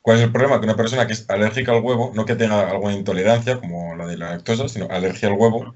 ¿Cuál 0.00 0.18
es 0.18 0.24
el 0.24 0.32
problema? 0.32 0.58
Que 0.58 0.66
una 0.66 0.76
persona 0.76 1.06
que 1.06 1.12
es 1.12 1.28
alérgica 1.28 1.72
al 1.72 1.82
huevo, 1.82 2.12
no 2.14 2.24
que 2.24 2.34
tenga 2.34 2.68
alguna 2.68 2.94
intolerancia, 2.94 3.58
como 3.58 3.94
la 3.94 4.06
de 4.06 4.16
la 4.16 4.30
lactosa, 4.30 4.68
sino 4.68 4.88
alergia 4.90 5.28
al 5.28 5.34
huevo, 5.34 5.72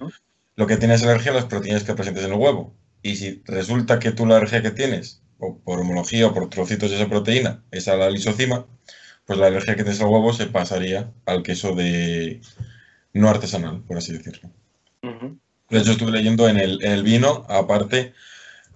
lo 0.57 0.66
que 0.66 0.77
tienes 0.77 1.03
alergia 1.03 1.31
a 1.31 1.35
las 1.35 1.45
proteínas 1.45 1.85
que 1.85 1.95
presentes 1.95 2.25
en 2.25 2.33
el 2.33 2.38
huevo. 2.38 2.75
Y 3.03 3.16
si 3.16 3.42
resulta 3.45 3.99
que 3.99 4.11
tú 4.11 4.27
la 4.27 4.37
alergia 4.37 4.62
que 4.62 4.71
tienes, 4.71 5.23
o 5.38 5.59
por 5.59 5.79
homología 5.81 6.27
o 6.27 6.35
por 6.35 6.49
trocitos 6.49 6.90
de 6.90 6.97
esa 6.97 7.09
proteína, 7.09 7.62
es 7.71 7.88
a 7.88 7.97
la 7.97 8.11
lisocima, 8.11 8.66
pues 9.27 9.38
la 9.38 9.47
alergia 9.47 9.77
que 9.77 9.83
tienes 9.83 10.01
al 10.01 10.09
huevo 10.09 10.33
se 10.33 10.47
pasaría 10.47 11.12
al 11.27 11.42
queso 11.42 11.75
de 11.75 12.40
no 13.12 13.29
artesanal, 13.29 13.83
por 13.83 13.99
así 13.99 14.12
decirlo. 14.12 14.51
De 15.69 15.79
hecho, 15.79 15.92
estuve 15.92 16.12
leyendo 16.12 16.49
en 16.49 16.59
el, 16.59 17.03
vino, 17.03 17.45
aparte, 17.49 18.14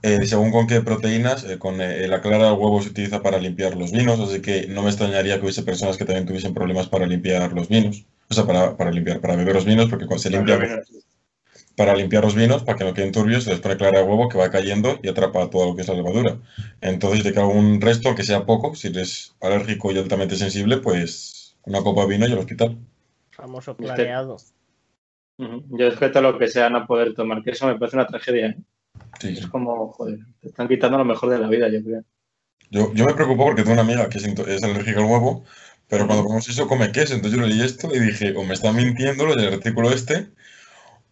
eh, 0.03 0.27
según 0.27 0.51
con 0.51 0.66
qué 0.66 0.81
proteínas, 0.81 1.45
eh, 1.45 1.59
con 1.59 1.81
eh, 1.81 2.07
la 2.09 2.21
clara 2.21 2.51
del 2.51 2.59
huevo 2.59 2.83
se 2.83 2.90
utiliza 2.90 3.23
para 3.23 3.38
limpiar 3.38 3.77
los 3.77 3.93
vinos, 3.93 4.21
así 4.21 4.40
que 4.40 4.66
no 4.69 4.83
me 4.83 4.90
extrañaría 4.90 5.37
que 5.37 5.43
hubiese 5.43 5.62
personas 5.62 5.97
que 5.97 6.05
también 6.05 6.27
tuviesen 6.27 6.55
problemas 6.55 6.88
para 6.88 7.07
limpiar 7.07 7.53
los 7.53 7.69
vinos. 7.69 8.05
O 8.29 8.35
sea, 8.35 8.47
para, 8.47 8.90
limpiar, 8.90 9.21
para 9.21 9.35
beber 9.35 9.55
los 9.55 9.64
vinos, 9.64 9.88
porque 9.88 10.07
cuando 10.07 10.23
se 10.23 10.31
limpia 10.31 10.59
para 11.81 11.97
limpiar 11.97 12.23
los 12.23 12.35
vinos, 12.35 12.62
para 12.62 12.77
que 12.77 12.85
no 12.85 12.93
queden 12.93 13.11
turbios, 13.11 13.45
se 13.45 13.51
les 13.53 13.61
pone 13.61 13.79
clara 13.79 14.01
de 14.01 14.05
huevo 14.05 14.29
que 14.29 14.37
va 14.37 14.51
cayendo 14.51 15.01
y 15.03 15.09
atrapa 15.09 15.49
todo 15.49 15.64
lo 15.64 15.75
que 15.75 15.81
es 15.81 15.88
la 15.88 15.95
levadura. 15.95 16.37
Entonces, 16.83 17.25
de 17.25 17.33
que 17.33 17.40
un 17.40 17.81
resto, 17.81 18.14
que 18.14 18.23
sea 18.23 18.45
poco, 18.45 18.75
si 18.75 18.88
eres 18.88 19.35
alérgico 19.40 19.90
y 19.90 19.97
altamente 19.97 20.37
sensible, 20.37 20.77
pues 20.77 21.57
una 21.64 21.81
copa 21.81 22.03
de 22.03 22.09
vino 22.09 22.29
y 22.29 22.33
al 22.33 22.38
hospital. 22.38 22.77
Famoso 23.31 23.75
clareado. 23.79 24.37
Yo 25.38 25.87
es 25.87 25.97
que 25.97 26.11
todo 26.11 26.23
lo 26.23 26.38
que 26.38 26.49
sea 26.49 26.69
no 26.69 26.87
poder 26.87 27.14
tomar 27.14 27.43
queso 27.43 27.66
me 27.66 27.79
parece 27.79 27.97
una 27.97 28.07
tragedia. 28.07 28.49
¿eh? 28.49 28.57
Es 29.23 29.47
como, 29.47 29.90
joder, 29.93 30.19
te 30.43 30.49
están 30.49 30.69
quitando 30.69 30.99
lo 30.99 31.07
mejor 31.07 31.31
de 31.31 31.38
la 31.38 31.49
vida, 31.49 31.71
yo 31.71 31.83
creo. 31.83 32.05
Yo, 32.71 32.93
yo 32.93 33.07
me 33.07 33.14
preocupo 33.14 33.47
porque 33.47 33.62
tengo 33.62 33.73
una 33.73 33.90
amiga 33.90 34.07
que 34.11 34.19
es, 34.19 34.62
alérgica 34.62 35.01
al 35.01 35.07
huevo, 35.07 35.45
pero 35.88 36.07
cuando 36.07 36.25
comemos 36.25 36.47
eso 36.47 36.69
come 36.69 36.93
queso. 36.93 37.14
Entonces 37.14 37.40
yo 37.40 37.47
leí 37.47 37.62
esto 37.62 37.88
y 37.90 38.01
dije, 38.01 38.35
o 38.37 38.45
me 38.45 38.53
está 38.53 38.71
mintiendo 38.71 39.25
lo 39.25 39.35
del 39.35 39.55
artículo 39.55 39.90
este, 39.90 40.29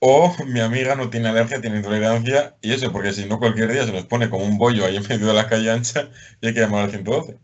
o 0.01 0.35
mi 0.47 0.61
amiga 0.61 0.95
no 0.95 1.11
tiene 1.11 1.29
alergia, 1.29 1.61
tiene 1.61 1.79
intolerancia 1.79 2.57
y 2.61 2.73
eso, 2.73 2.93
porque 2.93 3.13
si 3.13 3.27
no 3.27 3.39
cualquier 3.39 3.73
día 3.73 3.85
se 3.85 3.93
nos 3.93 4.05
pone 4.05 4.31
como 4.31 4.45
un 4.45 4.59
bollo 4.59 4.85
ahí 4.85 4.97
en 4.97 5.09
medio 5.09 5.27
de 5.27 5.35
la 5.35 5.49
calle 5.49 5.71
ancha 5.71 6.11
y 6.41 6.49
hay 6.49 6.55
que 6.55 6.61
llamar 6.61 6.85
al 6.85 6.91
112. 6.91 7.39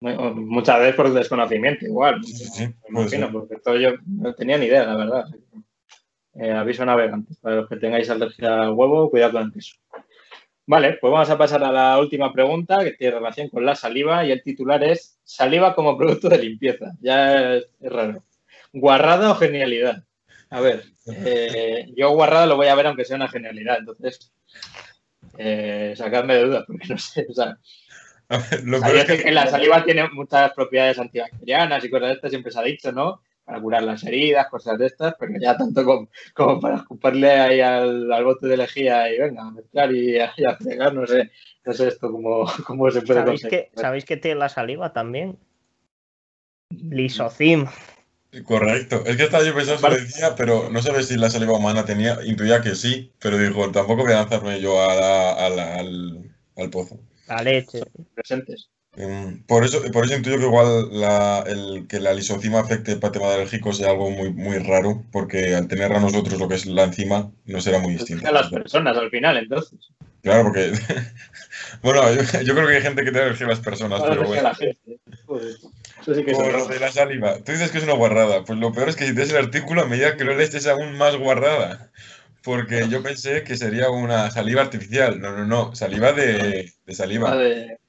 Muchas 0.00 0.78
veces 0.78 0.94
por 0.94 1.12
desconocimiento, 1.12 1.84
igual. 1.84 2.24
Sí, 2.24 2.68
me 2.88 3.00
imagino, 3.00 3.30
porque 3.30 3.56
todo 3.56 3.76
yo 3.76 3.90
no 4.06 4.34
tenía 4.34 4.56
ni 4.56 4.66
idea, 4.66 4.84
la 4.84 4.96
verdad. 4.96 5.24
Eh, 6.34 6.52
aviso 6.52 6.84
navegante. 6.86 7.34
Para 7.42 7.56
los 7.56 7.68
que 7.68 7.76
tengáis 7.76 8.08
alergia 8.08 8.62
al 8.62 8.72
huevo, 8.72 9.10
cuidado 9.10 9.32
con 9.32 9.42
el 9.42 9.52
queso. 9.52 9.76
Vale, 10.66 10.98
pues 11.00 11.12
vamos 11.12 11.28
a 11.28 11.36
pasar 11.36 11.64
a 11.64 11.72
la 11.72 11.98
última 11.98 12.32
pregunta 12.32 12.82
que 12.82 12.92
tiene 12.92 13.16
relación 13.16 13.48
con 13.48 13.66
la 13.66 13.74
saliva 13.74 14.24
y 14.24 14.30
el 14.30 14.42
titular 14.42 14.82
es 14.84 15.18
saliva 15.24 15.74
como 15.74 15.98
producto 15.98 16.28
de 16.28 16.38
limpieza. 16.38 16.92
Ya 17.00 17.56
es 17.56 17.66
raro. 17.80 18.22
¿Guarrada 18.72 19.32
o 19.32 19.34
genialidad? 19.34 20.04
A 20.50 20.60
ver, 20.60 20.84
eh, 21.06 21.86
yo 21.96 22.10
guarrada 22.10 22.46
lo 22.46 22.56
voy 22.56 22.66
a 22.66 22.74
ver 22.74 22.86
aunque 22.86 23.04
sea 23.04 23.16
una 23.16 23.28
genialidad, 23.28 23.78
entonces 23.78 24.32
eh, 25.38 25.94
sacadme 25.96 26.34
de 26.34 26.44
dudas, 26.44 26.64
porque 26.66 26.88
no 26.88 26.98
sé, 26.98 27.26
o 27.28 27.32
sea, 27.32 27.56
que... 29.06 29.30
la 29.30 29.46
saliva 29.46 29.84
tiene 29.84 30.08
muchas 30.10 30.52
propiedades 30.52 30.98
antibacterianas 30.98 31.84
y 31.84 31.90
cosas 31.90 32.08
de 32.08 32.14
estas, 32.14 32.30
siempre 32.30 32.52
se 32.52 32.58
ha 32.58 32.62
dicho, 32.62 32.92
¿no? 32.92 33.22
para 33.50 33.60
curar 33.60 33.82
las 33.82 34.04
heridas, 34.04 34.48
cosas 34.48 34.78
de 34.78 34.86
estas, 34.86 35.14
pero 35.18 35.32
ya 35.40 35.56
tanto 35.56 35.84
como, 35.84 36.08
como 36.34 36.60
para 36.60 36.76
escuparle 36.76 37.30
ahí 37.30 37.60
al, 37.60 38.12
al, 38.12 38.24
bote 38.24 38.46
de 38.46 38.56
lejía 38.56 39.12
y 39.12 39.18
venga, 39.18 39.42
a 39.42 39.50
mezclar 39.50 39.92
y 39.92 40.20
a, 40.20 40.32
y 40.36 40.44
a 40.44 40.54
fregar, 40.56 40.94
no 40.94 41.04
sé, 41.04 41.32
no 41.64 41.72
sé 41.72 41.88
esto 41.88 42.12
cómo, 42.12 42.44
cómo 42.64 42.88
se 42.92 43.02
puede 43.02 43.20
¿Sabéis 43.20 43.42
conseguir. 43.42 43.70
que, 43.72 43.80
¿Sabéis 43.80 44.04
que 44.04 44.16
tiene 44.16 44.38
la 44.38 44.48
saliva 44.48 44.92
también? 44.92 45.36
Lisocim. 46.70 47.66
Correcto. 48.44 49.02
Es 49.06 49.16
que 49.16 49.24
estaba 49.24 49.42
yo 49.44 49.54
pensando, 49.54 49.88
lo 49.88 49.96
decía, 49.96 50.36
pero 50.36 50.70
no 50.70 50.80
sabes 50.82 51.08
si 51.08 51.16
la 51.16 51.30
saliva 51.30 51.56
humana 51.56 51.84
tenía, 51.84 52.18
intuía 52.24 52.60
que 52.60 52.76
sí, 52.76 53.12
pero 53.18 53.36
dijo, 53.38 53.70
tampoco 53.72 54.02
voy 54.04 54.12
a 54.12 54.16
lanzarme 54.20 54.60
yo 54.60 54.80
a 54.88 54.94
la- 54.94 55.32
a 55.46 55.48
la- 55.50 55.74
al, 55.76 56.36
al 56.56 56.70
pozo. 56.70 57.00
La 57.26 57.42
leche. 57.42 57.80
Presentes. 58.14 58.70
Em, 58.96 59.42
Por 59.44 59.64
eso, 59.64 59.80
por 59.92 60.04
eso 60.04 60.16
intuyo 60.16 60.38
que 60.38 60.46
igual 60.46 60.88
la, 60.92 61.44
el, 61.46 61.86
que 61.88 62.00
la 62.00 62.12
lisocima 62.12 62.60
afecte 62.60 62.96
para 62.96 63.12
tema 63.12 63.32
alérgico 63.32 63.72
sea 63.72 63.90
algo 63.90 64.10
muy, 64.10 64.32
muy 64.32 64.58
raro, 64.58 65.04
porque 65.12 65.54
al 65.54 65.68
tener 65.68 65.92
a 65.92 66.00
nosotros 66.00 66.38
lo 66.40 66.48
que 66.48 66.56
es 66.56 66.66
la 66.66 66.84
enzima, 66.84 67.30
no 67.44 67.60
será 67.60 67.78
muy 67.78 67.92
distinto. 67.92 68.26
A 68.28 68.32
las 68.32 68.50
personas 68.50 68.96
al 68.96 69.10
final, 69.10 69.36
entonces. 69.36 69.78
Claro, 70.22 70.44
porque. 70.44 70.72
bueno, 71.82 72.02
yo, 72.12 72.40
yo 72.42 72.54
creo 72.54 72.66
que 72.66 72.76
hay 72.76 72.82
gente 72.82 73.04
que 73.04 73.10
tiene 73.10 73.26
alergia 73.26 73.46
a 73.46 73.50
las 73.50 73.60
personas, 73.60 74.02
pero 74.02 74.26
bueno. 74.26 74.42
la 74.42 74.54
gente. 74.54 74.98
Joder. 75.24 75.56
Eso 76.02 76.14
sí 76.14 76.24
que 76.24 76.32
Por 76.32 76.68
de 76.68 76.80
la 76.80 76.90
saliva. 76.90 77.36
Tú 77.44 77.52
dices 77.52 77.70
que 77.70 77.78
es 77.78 77.84
una 77.84 77.94
guarrada. 77.94 78.44
Pues 78.44 78.58
lo 78.58 78.72
peor 78.72 78.88
es 78.88 78.96
que 78.96 79.06
si 79.06 79.12
tienes 79.12 79.30
el 79.30 79.36
artículo, 79.36 79.82
a 79.82 79.86
medida 79.86 80.16
que 80.16 80.24
lo 80.24 80.34
lees, 80.34 80.54
es 80.54 80.66
aún 80.66 80.96
más 80.96 81.16
guarrada. 81.16 81.90
Porque 82.42 82.88
yo 82.88 83.02
pensé 83.02 83.44
que 83.44 83.56
sería 83.56 83.90
una 83.90 84.30
saliva 84.30 84.62
artificial. 84.62 85.20
No, 85.20 85.36
no, 85.36 85.46
no. 85.46 85.74
Saliva 85.74 86.12
de, 86.12 86.72
de 86.86 86.94
saliva. 86.94 87.36
de- 87.36 87.79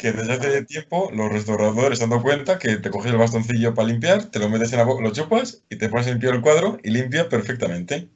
Que 0.00 0.12
desde 0.12 0.32
hace 0.32 0.64
tiempo 0.64 1.10
los 1.12 1.30
restauradores 1.30 1.98
se 1.98 2.04
han 2.04 2.10
dado 2.10 2.22
cuenta 2.22 2.58
que 2.58 2.76
te 2.76 2.88
coges 2.88 3.12
el 3.12 3.18
bastoncillo 3.18 3.74
para 3.74 3.88
limpiar, 3.88 4.24
te 4.24 4.38
lo 4.38 4.48
metes 4.48 4.72
en 4.72 4.78
la 4.78 4.84
boca, 4.84 5.02
lo 5.02 5.12
chupas 5.12 5.62
y 5.68 5.76
te 5.76 5.90
pones 5.90 6.06
a 6.06 6.10
limpiar 6.10 6.34
el 6.34 6.40
cuadro 6.40 6.78
y 6.82 6.90
limpia 6.90 7.28
perfectamente. 7.28 8.08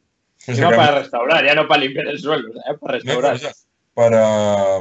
No 0.49 0.71
para 0.71 1.01
restaurar, 1.01 1.45
ya 1.45 1.55
no 1.55 1.69
para 1.69 1.83
limpiar 1.83 2.07
el 2.07 2.19
suelo, 2.19 2.53
para 2.81 2.99
no, 2.99 3.03
restaurar. 3.05 3.35
o 3.35 3.39
sea, 3.39 3.53
para, 3.93 4.81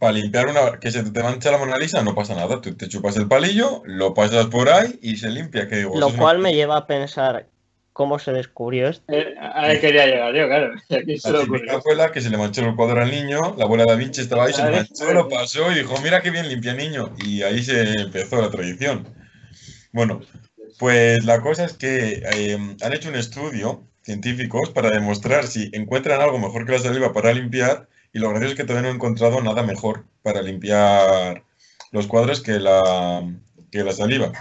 para 0.00 0.12
limpiar 0.12 0.48
una 0.48 0.80
que 0.80 0.90
se 0.90 1.04
te 1.04 1.22
mancha 1.22 1.52
la 1.52 1.58
Mona 1.58 1.78
Lisa 1.78 2.02
no 2.02 2.14
pasa 2.14 2.34
nada. 2.34 2.60
Tú 2.60 2.74
te 2.76 2.88
chupas 2.88 3.16
el 3.16 3.28
palillo, 3.28 3.82
lo 3.84 4.12
pasas 4.12 4.46
por 4.46 4.68
ahí 4.68 4.98
y 5.02 5.16
se 5.16 5.30
limpia. 5.30 5.68
Que 5.68 5.76
digo, 5.76 5.94
eso 5.96 6.00
Lo 6.00 6.16
cual 6.16 6.40
me 6.40 6.52
lleva 6.52 6.78
a 6.78 6.86
pensar 6.86 7.46
cómo 7.96 8.18
se 8.18 8.30
descubrió 8.30 8.88
esto. 8.90 9.02
Eh, 9.08 9.34
ahí 9.40 9.80
quería 9.80 10.04
llegar 10.04 10.34
yo, 10.34 10.46
claro. 10.46 10.74
Aquí 10.90 11.18
se 11.18 11.32
La 11.32 11.80
fue 11.80 11.96
la 11.96 12.12
que 12.12 12.20
se 12.20 12.28
le 12.28 12.36
manchó 12.36 12.60
el 12.60 12.76
cuadro 12.76 13.00
al 13.00 13.10
niño, 13.10 13.54
la 13.56 13.64
abuela 13.64 13.86
Da 13.86 13.94
Vinci 13.94 14.20
estaba 14.20 14.44
ahí, 14.44 14.52
se 14.52 14.62
le 14.62 14.70
manchó, 14.70 15.14
lo 15.14 15.30
pasó 15.30 15.72
y 15.72 15.76
dijo, 15.76 15.94
mira 16.02 16.20
qué 16.20 16.30
bien 16.30 16.46
limpia 16.46 16.74
niño. 16.74 17.14
Y 17.24 17.42
ahí 17.42 17.62
se 17.62 17.94
empezó 17.98 18.42
la 18.42 18.50
tradición. 18.50 19.08
Bueno, 19.92 20.20
pues 20.78 21.24
la 21.24 21.40
cosa 21.40 21.64
es 21.64 21.72
que 21.72 22.22
eh, 22.34 22.58
han 22.82 22.92
hecho 22.92 23.08
un 23.08 23.14
estudio 23.14 23.82
científicos 24.02 24.68
para 24.68 24.90
demostrar 24.90 25.46
si 25.46 25.70
encuentran 25.72 26.20
algo 26.20 26.38
mejor 26.38 26.66
que 26.66 26.72
la 26.72 26.78
saliva 26.78 27.14
para 27.14 27.32
limpiar 27.32 27.88
y 28.12 28.18
lo 28.18 28.28
gracioso 28.28 28.52
es 28.52 28.58
que 28.58 28.64
todavía 28.64 28.82
no 28.82 28.88
han 28.90 28.96
encontrado 28.96 29.40
nada 29.40 29.62
mejor 29.62 30.04
para 30.22 30.42
limpiar 30.42 31.44
los 31.92 32.06
cuadros 32.06 32.42
que 32.42 32.60
la, 32.60 33.26
que 33.70 33.84
la 33.84 33.92
saliva. 33.92 34.32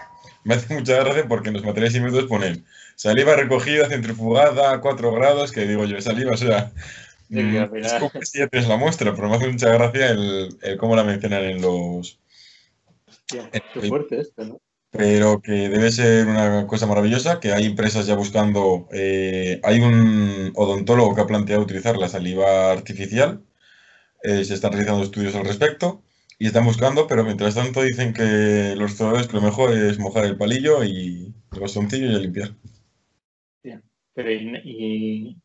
Me 0.46 0.54
hace 0.54 0.74
mucha 0.74 1.04
gracia 1.04 1.28
porque 1.28 1.50
en 1.50 1.56
los 1.56 1.66
materiales 1.66 1.94
químicos 1.94 2.26
ponen 2.26 2.66
saliva 2.96 3.36
recogida, 3.36 3.90
centrifugada 3.90 4.72
a 4.72 4.80
4 4.80 5.12
grados, 5.12 5.52
que 5.52 5.66
digo 5.66 5.86
yo, 5.86 6.00
saliva, 6.02 6.34
o 6.34 6.38
sea, 6.38 6.72
Sí, 7.28 7.36
que 7.38 7.42
mm, 7.42 7.76
escupes 7.78 8.36
y 8.36 8.40
ya 8.40 8.48
tienes 8.48 8.70
la 8.70 8.78
muestra, 8.78 9.16
pero 9.16 9.28
me 9.28 9.38
hace 9.38 9.48
mucha 9.48 9.74
gracia 9.74 10.12
el, 10.12 10.56
el 10.62 10.78
cómo 10.78 10.96
la 10.96 11.04
mencionan 11.04 11.44
en 11.44 11.62
los, 11.62 12.20
Hostia, 13.08 13.50
Qué 13.74 13.82
fuerte 13.82 14.20
esto, 14.22 14.46
¿no? 14.46 14.62
pero 14.92 15.42
que 15.42 15.52
debe 15.52 15.92
ser 15.92 16.28
una 16.28 16.68
cosa 16.68 16.86
maravillosa, 16.86 17.40
que 17.40 17.52
hay 17.52 17.66
empresas 17.66 18.06
ya 18.06 18.16
buscando, 18.16 18.88
eh, 18.94 19.60
hay 19.64 19.80
un 19.80 20.52
odontólogo 20.56 21.16
que 21.16 21.22
ha 21.22 21.28
planteado 21.28 21.64
utilizar 21.64 21.98
la 21.98 22.08
saliva 22.08 22.72
artificial, 22.72 23.42
eh, 24.24 24.46
se 24.46 24.54
están 24.54 24.72
realizando 24.72 25.04
estudios 25.04 25.36
al 25.36 25.46
respecto 25.46 26.04
y 26.38 26.48
están 26.48 26.66
buscando, 26.66 27.08
pero 27.08 27.24
mientras 27.24 27.56
tanto 27.56 27.82
dicen 27.82 28.14
que 28.14 28.74
los 28.76 28.92
restauradores 28.92 29.28
que 29.28 29.36
lo 29.38 29.42
mejor 29.42 29.72
es 29.74 30.00
mojar 30.00 30.26
el 30.26 30.38
palillo 30.38 30.84
y 30.84 31.34
el 31.54 31.60
bastoncillo 31.60 32.12
y 32.12 32.16
a 32.16 32.20
limpiar. 32.20 32.50
Pero 34.14 34.32
y, 34.32 34.62
y 34.64 35.38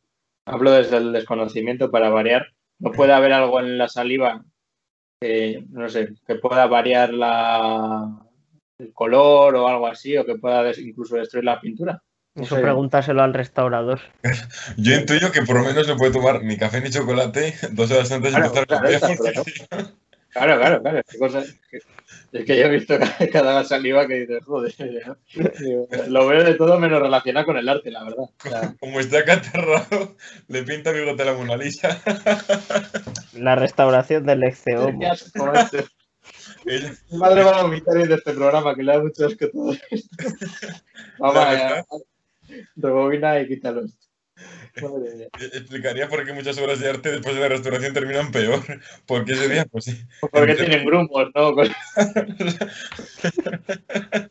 hablo 0.46 0.70
desde 0.70 0.98
el 0.98 1.12
desconocimiento 1.12 1.90
para 1.90 2.08
variar. 2.08 2.46
¿No 2.78 2.92
puede 2.92 3.12
haber 3.12 3.32
algo 3.32 3.58
en 3.58 3.76
la 3.78 3.88
saliva 3.88 4.44
que, 5.20 5.64
no 5.70 5.88
sé, 5.88 6.14
que 6.24 6.36
pueda 6.36 6.66
variar 6.66 7.12
la, 7.12 8.08
el 8.78 8.92
color 8.92 9.56
o 9.56 9.66
algo 9.66 9.88
así, 9.88 10.16
o 10.16 10.24
que 10.24 10.36
pueda 10.36 10.62
des- 10.62 10.78
incluso 10.78 11.16
destruir 11.16 11.44
la 11.44 11.60
pintura? 11.60 12.02
Eso 12.36 12.54
sé. 12.54 12.62
pregúntaselo 12.62 13.22
al 13.22 13.34
restaurador. 13.34 14.00
Yo 14.76 14.94
intuyo 14.94 15.32
que 15.32 15.42
por 15.42 15.56
lo 15.56 15.64
menos 15.64 15.88
no 15.88 15.96
puede 15.96 16.12
tomar 16.12 16.44
ni 16.44 16.56
café 16.56 16.80
ni 16.80 16.90
chocolate 16.90 17.54
dos 17.72 17.90
horas 17.90 18.12
antes 18.12 18.32
de 18.32 18.38
empezar 18.38 18.66
claro, 18.68 18.84
claro. 19.68 19.88
Claro, 20.32 20.58
claro, 20.58 20.80
claro. 20.82 21.00
es 22.32 22.44
que 22.44 22.56
yo 22.56 22.64
he 22.64 22.68
visto 22.68 22.94
cada, 23.32 23.64
saliva 23.64 24.06
que 24.06 24.20
dices, 24.20 24.44
joder, 24.44 24.72
lo 26.08 26.26
veo 26.28 26.44
de 26.44 26.54
todo 26.54 26.78
menos 26.78 27.00
relacionado 27.02 27.46
con 27.46 27.56
el 27.56 27.68
arte, 27.68 27.90
la 27.90 28.04
verdad. 28.04 28.24
O 28.24 28.48
sea, 28.48 28.74
como 28.78 29.00
está 29.00 29.18
acatarrado, 29.20 30.16
le 30.48 30.62
pinta 30.62 30.92
bigote 30.92 31.22
a 31.22 31.26
la 31.26 31.34
Mona 31.34 31.56
Lisa. 31.56 32.00
La 33.34 33.56
restauración 33.56 34.24
del. 34.26 34.44
Ella- 36.66 36.94
Mi 37.10 37.18
madre 37.18 37.42
va 37.42 37.58
a 37.58 37.62
vomitar 37.62 37.94
de 37.94 38.14
este 38.14 38.32
programa, 38.32 38.74
que 38.74 38.82
le 38.82 38.92
da 38.92 39.02
mucho 39.02 39.26
asco 39.26 39.48
todo 39.50 39.72
esto. 39.90 40.16
Vamos, 41.18 41.84
rebobina 42.76 43.40
y 43.40 43.48
quítalo 43.48 43.84
esto. 43.84 44.06
Explicaría 45.52 46.08
por 46.08 46.24
qué 46.24 46.32
muchas 46.32 46.58
obras 46.58 46.80
de 46.80 46.90
arte 46.90 47.10
después 47.10 47.34
de 47.34 47.40
la 47.40 47.48
restauración 47.48 47.92
terminan 47.92 48.30
peor. 48.30 48.60
Porque 49.06 49.32
ese 49.32 49.48
día, 49.48 49.66
pues 49.66 49.84
sí. 49.84 50.00
Porque 50.20 50.54
tienen 50.54 50.84
grumos, 50.84 51.28
¿no? 51.34 51.54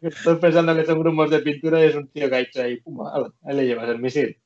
Estoy 0.00 0.36
pensando 0.36 0.76
que 0.76 0.84
son 0.84 1.00
grumos 1.00 1.30
de 1.30 1.40
pintura 1.40 1.80
y 1.80 1.88
es 1.88 1.94
un 1.94 2.08
tío 2.08 2.28
que 2.28 2.36
ha 2.36 2.40
hecho 2.40 2.62
ahí, 2.62 2.76
puma, 2.76 3.32
ahí 3.42 3.56
le 3.56 3.66
llevas 3.66 3.88
el 3.88 3.98
misil. 3.98 4.36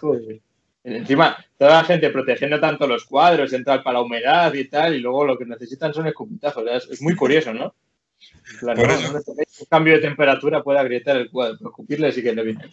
Joder. 0.00 0.40
Encima, 0.84 1.36
toda 1.56 1.82
la 1.82 1.84
gente 1.84 2.10
protegiendo 2.10 2.58
tanto 2.58 2.88
los 2.88 3.04
cuadros, 3.04 3.52
entrar 3.52 3.84
para 3.84 3.98
la 3.98 4.04
humedad 4.04 4.52
y 4.52 4.68
tal, 4.68 4.96
y 4.96 4.98
luego 4.98 5.24
lo 5.24 5.38
que 5.38 5.44
necesitan 5.44 5.94
son 5.94 6.08
escupitazos. 6.08 6.64
Es, 6.68 6.90
es 6.90 7.00
muy 7.00 7.14
curioso, 7.14 7.54
¿no? 7.54 7.76
Plan, 8.60 8.76
Por 8.76 8.86
no, 8.88 8.94
eso- 8.94 9.12
no 9.12 9.18
un 9.18 9.66
cambio 9.70 9.94
de 9.94 10.00
temperatura 10.00 10.62
puede 10.62 10.78
agrietar 10.78 11.16
el 11.16 11.30
cuadro, 11.30 11.56
pero 11.58 11.70
escupirle 11.70 12.12
sí 12.12 12.22
que 12.22 12.34
le 12.34 12.42
viene. 12.42 12.64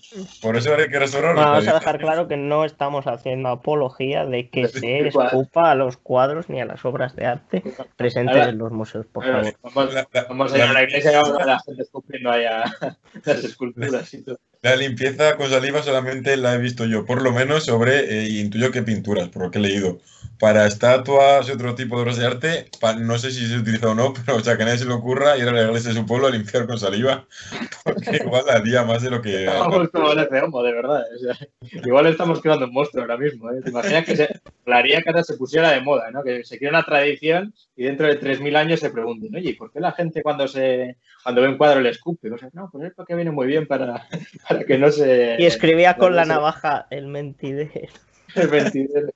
Por 0.42 0.56
eso 0.58 0.74
hay 0.76 0.90
que. 0.90 0.98
Bueno, 1.00 1.34
vamos 1.36 1.68
a 1.68 1.74
dejar 1.76 2.00
claro 2.00 2.28
que 2.28 2.38
no 2.38 2.66
estamos 2.66 3.06
haciendo 3.08 3.50
apología 3.50 4.26
de 4.26 4.50
que 4.50 4.68
se 4.68 5.08
escupa 5.08 5.72
a 5.72 5.76
los 5.76 5.98
cuadros 5.98 6.50
ni 6.50 6.60
a 6.60 6.66
las 6.66 6.84
obras 6.86 7.16
de 7.16 7.26
arte 7.28 7.64
presentes 7.96 8.36
Ahora- 8.36 8.50
en 8.50 8.58
los 8.58 8.72
museos, 8.72 9.06
por 9.08 9.24
Bueno, 9.24 9.40
favor. 9.40 9.60
vamos, 9.76 10.06
vamos 10.30 10.54
a 10.54 10.58
ir 10.58 10.64
a 10.64 10.68
la 10.68 10.74
la- 10.74 10.84
iglesia 10.84 11.12
y 11.12 11.16
vamos 11.16 11.30
a 11.30 11.34
ver 11.34 11.42
a 11.44 11.46
la 11.46 11.60
gente 11.60 11.82
escupiendo 11.84 12.32
ahí 12.32 12.46
a 12.46 12.64
las 13.26 13.44
esculturas 13.44 14.14
y 14.14 14.24
todo. 14.24 14.40
La 14.62 14.76
limpieza 14.76 15.38
con 15.38 15.50
saliva 15.50 15.82
solamente 15.82 16.36
la 16.36 16.56
he 16.56 16.58
visto 16.58 16.86
yo, 16.86 17.06
por 17.06 17.22
lo 17.22 17.32
menos 17.32 17.64
sobre, 17.66 18.00
eh, 18.24 18.30
intuyo 18.30 18.72
que 18.72 18.84
pinturas, 18.84 19.30
por 19.30 19.44
lo 19.44 19.52
que 19.52 19.60
he 19.60 19.62
leído. 19.62 20.00
Para 20.38 20.66
estatuas 20.68 21.48
y 21.50 21.52
otro 21.52 21.76
tipo 21.76 21.96
de 21.98 22.02
obras 22.04 22.18
de 22.18 22.26
arte, 22.26 22.66
pa- 22.80 22.94
no 22.96 23.18
sé 23.18 23.32
si 23.32 23.46
se 23.46 23.58
utiliza 23.58 23.90
o 23.90 23.96
no, 23.96 24.14
pero 24.26 24.38
o 24.38 24.42
sea, 24.42 24.56
que 24.58 24.64
a 24.64 24.66
nadie 24.66 24.80
se 24.80 24.86
le 24.86 24.94
ocurra 24.94 25.38
ir 25.38 25.48
a 25.48 25.52
la 25.52 25.64
iglesia 25.64 25.90
de 25.90 26.00
su 26.00 26.06
pueblo 26.06 26.28
a 26.28 26.32
limpiar 26.32 26.66
con 26.66 26.78
saliva, 26.80 27.26
porque 27.84 28.18
igual 28.24 28.50
haría 28.50 28.84
más 28.84 29.02
de 29.02 29.10
lo 29.12 29.22
que... 29.22 29.46
Estamos 29.46 29.90
como 29.90 30.12
el 30.12 30.44
homo, 30.44 30.64
de 30.64 30.74
verdad. 30.74 31.04
o 31.16 31.20
sea, 31.20 31.48
igual 31.84 32.08
estamos 32.08 32.42
creando 32.42 32.66
un 32.66 32.74
monstruo 32.74 33.04
ahora 33.04 33.18
mismo. 33.18 33.50
¿eh? 33.52 33.62
¿Te 33.64 33.70
imaginas 33.70 34.06
que 34.06 34.16
se, 34.16 34.42
haría 34.66 35.02
que 35.02 35.10
ahora 35.10 35.24
se 35.24 35.36
pusiera 35.36 35.72
de 35.72 35.82
moda, 35.82 36.12
¿no? 36.12 36.24
que 36.24 36.44
se 36.44 36.58
crea 36.58 36.70
una 36.70 36.84
tradición 36.84 37.54
y 37.76 37.84
dentro 37.84 38.08
de 38.08 38.16
3.000 38.20 38.56
años 38.56 38.80
se 38.82 38.90
pregunten, 38.92 39.36
oye, 39.36 39.52
¿y 39.52 39.54
por 39.54 39.72
qué 39.72 39.80
la 39.80 39.92
gente 39.94 40.22
cuando 40.22 40.48
se 40.48 40.98
cuando 41.22 41.42
ve 41.42 41.50
un 41.50 41.58
cuadro 41.58 41.82
le 41.82 41.90
escupe? 41.90 42.32
O 42.32 42.38
sea, 42.38 42.50
no, 42.54 42.70
pues 42.72 42.86
es 42.88 42.94
porque 42.94 43.16
viene 43.16 43.32
muy 43.32 43.46
bien 43.48 43.68
para, 43.68 44.08
para 44.50 44.64
que 44.66 44.78
no 44.78 44.92
se... 44.92 45.36
Y 45.40 45.46
escribía 45.46 45.96
con 45.96 46.16
la 46.16 46.24
se- 46.24 46.30
navaja 46.30 46.88
el 46.90 47.08
mentidez. 47.08 47.72
el 48.36 48.50
mentidero. 48.50 49.08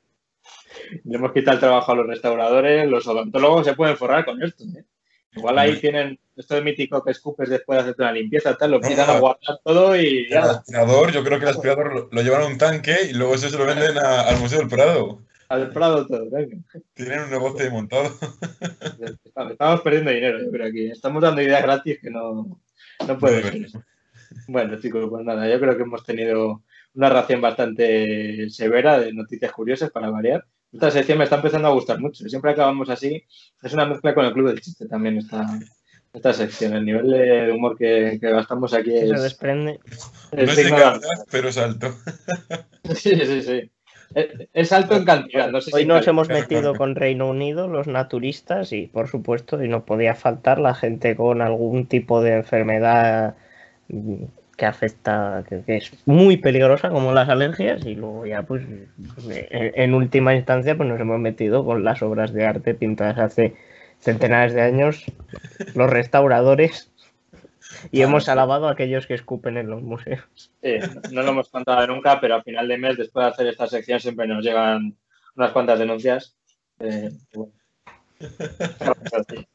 Le 1.03 1.15
hemos 1.17 1.31
quitado 1.33 1.55
el 1.55 1.59
trabajo 1.59 1.91
a 1.91 1.95
los 1.95 2.07
restauradores, 2.07 2.87
los 2.87 3.05
odontólogos 3.07 3.65
se 3.65 3.73
pueden 3.73 3.97
forrar 3.97 4.25
con 4.25 4.41
esto. 4.43 4.63
¿eh? 4.77 4.83
Igual 5.35 5.57
ahí 5.59 5.69
Hombre. 5.69 5.81
tienen 5.81 6.19
esto 6.35 6.55
de 6.55 6.61
mítico 6.61 7.03
que 7.03 7.11
escupes 7.11 7.49
después 7.49 7.77
de 7.77 7.81
hacerte 7.83 8.01
una 8.03 8.11
limpieza, 8.11 8.55
tal, 8.55 8.71
lo 8.71 8.77
empiezan 8.77 9.09
a 9.09 9.13
no. 9.15 9.19
guardar 9.19 9.59
todo 9.63 9.95
y 9.95 10.25
El 10.25 10.29
ya. 10.29 10.43
aspirador, 10.43 11.11
yo 11.11 11.23
creo 11.23 11.39
que 11.39 11.45
el 11.45 11.51
aspirador 11.51 11.93
lo, 11.93 12.09
lo 12.11 12.21
llevan 12.21 12.41
a 12.43 12.47
un 12.47 12.57
tanque 12.57 12.95
y 13.09 13.13
luego 13.13 13.35
eso 13.35 13.49
se 13.49 13.57
lo 13.57 13.65
venden 13.65 13.97
a- 13.97 14.21
al 14.21 14.37
Museo 14.39 14.59
del 14.59 14.67
Prado. 14.67 15.21
Al 15.49 15.71
Prado 15.71 16.07
todo, 16.07 16.29
venga. 16.31 16.57
Tienen 16.95 17.21
un 17.21 17.29
negocio 17.31 17.69
montado. 17.71 18.11
Estamos 19.51 19.81
perdiendo 19.81 20.11
dinero, 20.11 20.39
yo 20.43 20.51
creo 20.51 20.67
aquí. 20.67 20.89
Estamos 20.89 21.21
dando 21.21 21.41
ideas 21.41 21.61
gratis 21.63 21.99
que 22.01 22.09
no, 22.09 22.59
no 23.07 23.19
puede 23.19 23.43
ser. 23.43 23.67
Bueno, 24.47 24.79
chicos, 24.79 25.07
pues 25.09 25.25
nada, 25.25 25.49
yo 25.49 25.59
creo 25.59 25.77
que 25.77 25.83
hemos 25.83 26.03
tenido 26.03 26.63
una 26.95 27.09
ración 27.09 27.41
bastante 27.41 28.49
severa 28.49 28.99
de 28.99 29.13
noticias 29.13 29.51
curiosas 29.51 29.91
para 29.91 30.09
variar. 30.09 30.45
Esta 30.71 30.91
sección 30.91 31.19
me 31.19 31.25
está 31.25 31.35
empezando 31.35 31.67
a 31.67 31.73
gustar 31.73 31.99
mucho. 31.99 32.27
Siempre 32.27 32.51
acabamos 32.51 32.89
así. 32.89 33.23
Es 33.61 33.73
una 33.73 33.85
mezcla 33.85 34.15
con 34.15 34.25
el 34.25 34.33
club 34.33 34.47
del 34.47 34.61
chiste 34.61 34.87
también 34.87 35.17
esta, 35.17 35.45
esta 36.13 36.33
sección, 36.33 36.73
el 36.73 36.85
nivel 36.85 37.09
de 37.09 37.51
humor 37.51 37.77
que, 37.77 38.17
que 38.19 38.29
gastamos 38.31 38.73
aquí 38.73 38.91
Se 38.91 39.11
es, 39.11 39.21
desprende. 39.21 39.79
No 40.31 40.41
es 40.41 40.55
calidad, 40.55 41.01
pero 41.31 41.49
es 41.49 41.57
alto. 41.57 41.93
Sí, 42.95 43.15
sí, 43.15 43.41
sí. 43.41 43.71
Es, 44.13 44.27
es 44.51 44.71
alto 44.73 44.97
en 44.97 45.05
cantidad. 45.05 45.49
No 45.49 45.61
sé 45.61 45.71
Hoy 45.73 45.85
nos 45.85 46.05
hemos 46.05 46.27
metido 46.27 46.75
con 46.75 46.95
Reino 46.95 47.29
Unido, 47.29 47.69
los 47.69 47.87
naturistas, 47.87 48.73
y 48.73 48.87
por 48.87 49.07
supuesto, 49.07 49.63
y 49.63 49.69
no 49.69 49.85
podía 49.85 50.15
faltar 50.15 50.59
la 50.59 50.75
gente 50.75 51.15
con 51.15 51.41
algún 51.41 51.85
tipo 51.85 52.21
de 52.21 52.33
enfermedad 52.33 53.37
que 54.57 54.65
afecta, 54.65 55.43
que, 55.49 55.61
que 55.63 55.77
es 55.77 55.91
muy 56.05 56.37
peligrosa, 56.37 56.89
como 56.89 57.11
las 57.11 57.29
alergias, 57.29 57.85
y 57.85 57.95
luego 57.95 58.25
ya, 58.25 58.43
pues, 58.43 58.63
en, 58.63 59.71
en 59.75 59.93
última 59.93 60.35
instancia, 60.35 60.77
pues 60.77 60.87
nos 60.87 60.99
hemos 60.99 61.19
metido 61.19 61.65
con 61.65 61.83
las 61.83 62.01
obras 62.01 62.33
de 62.33 62.45
arte 62.45 62.73
pintadas 62.75 63.17
hace 63.17 63.55
centenares 63.99 64.53
de 64.53 64.61
años, 64.61 65.05
los 65.75 65.89
restauradores, 65.89 66.91
y 67.91 68.01
Ah, 68.01 68.05
hemos 68.05 68.25
sí. 68.25 68.31
alabado 68.31 68.67
a 68.67 68.71
aquellos 68.73 69.07
que 69.07 69.15
escupen 69.15 69.57
en 69.57 69.69
los 69.69 69.81
museos. 69.81 70.21
Sí, 70.61 70.75
no 71.11 71.23
lo 71.23 71.29
hemos 71.31 71.49
contado 71.49 71.85
nunca, 71.87 72.19
pero 72.21 72.35
a 72.35 72.43
final 72.43 72.67
de 72.67 72.77
mes, 72.77 72.97
después 72.97 73.25
de 73.25 73.31
hacer 73.31 73.47
esta 73.47 73.67
sección, 73.67 73.99
siempre 73.99 74.27
nos 74.27 74.43
llegan 74.43 74.95
unas 75.35 75.51
cuantas 75.51 75.79
denuncias. 75.79 76.35
Eh, 76.79 77.09
bueno. 77.33 77.51
Bueno, 78.79 78.95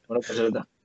pues 0.08 0.30
eso 0.30 0.46
está. 0.48 0.66
Pero 0.66 0.77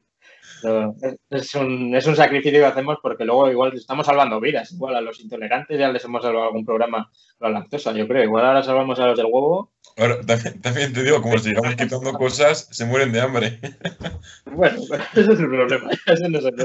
es- 0.64 1.18
es, 1.30 1.56
un, 1.56 1.96
es 1.96 2.06
un 2.08 2.16
sacrificio 2.16 2.60
que 2.60 2.66
hacemos 2.66 2.98
porque 3.02 3.26
luego 3.26 3.50
igual 3.52 3.74
estamos 3.76 4.06
salvando 4.06 4.40
vidas. 4.40 4.72
Igual 4.74 4.96
a 4.96 5.02
los 5.02 5.20
intolerantes 5.20 5.78
ya 5.78 5.90
les 5.90 6.04
hemos 6.06 6.24
salvado 6.24 6.46
algún 6.48 6.66
programa 6.66 7.10
la 7.40 7.50
lactosa, 7.50 7.92
yo 7.94 8.08
creo. 8.08 8.24
Igual 8.24 8.46
ahora 8.46 8.64
salvamos 8.64 9.00
a 9.00 9.08
los 9.08 9.18
del 9.18 9.26
huevo. 9.28 9.72
Ahora, 9.98 10.22
también, 10.26 10.62
también 10.62 10.94
te 10.94 11.04
digo, 11.04 11.22
como 11.22 11.38
sigamos 11.38 11.76
quitando 11.76 12.14
cosas, 12.14 12.68
se 12.72 12.86
mueren 12.86 13.12
de 13.12 13.22
hambre. 13.22 13.60
Bueno, 14.46 14.78
ese 15.14 15.34
es 15.34 15.40
el 15.40 15.50
problema. 15.50 15.90
Ese 16.06 16.30
no 16.30 16.40
es 16.40 16.46
el. 16.46 16.56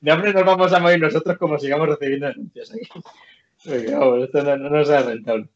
De 0.00 0.12
hambre 0.12 0.32
nos 0.32 0.44
vamos 0.44 0.72
a 0.72 0.78
morir 0.78 1.00
nosotros 1.00 1.36
como 1.38 1.58
sigamos 1.58 1.88
recibiendo 1.88 2.28
denuncias 2.28 2.72
aquí. 2.72 2.88
Vamos, 3.92 4.24
esto 4.24 4.42
no, 4.42 4.56
no 4.56 4.70
nos 4.70 4.88
es 4.90 5.06
rentable. 5.06 5.48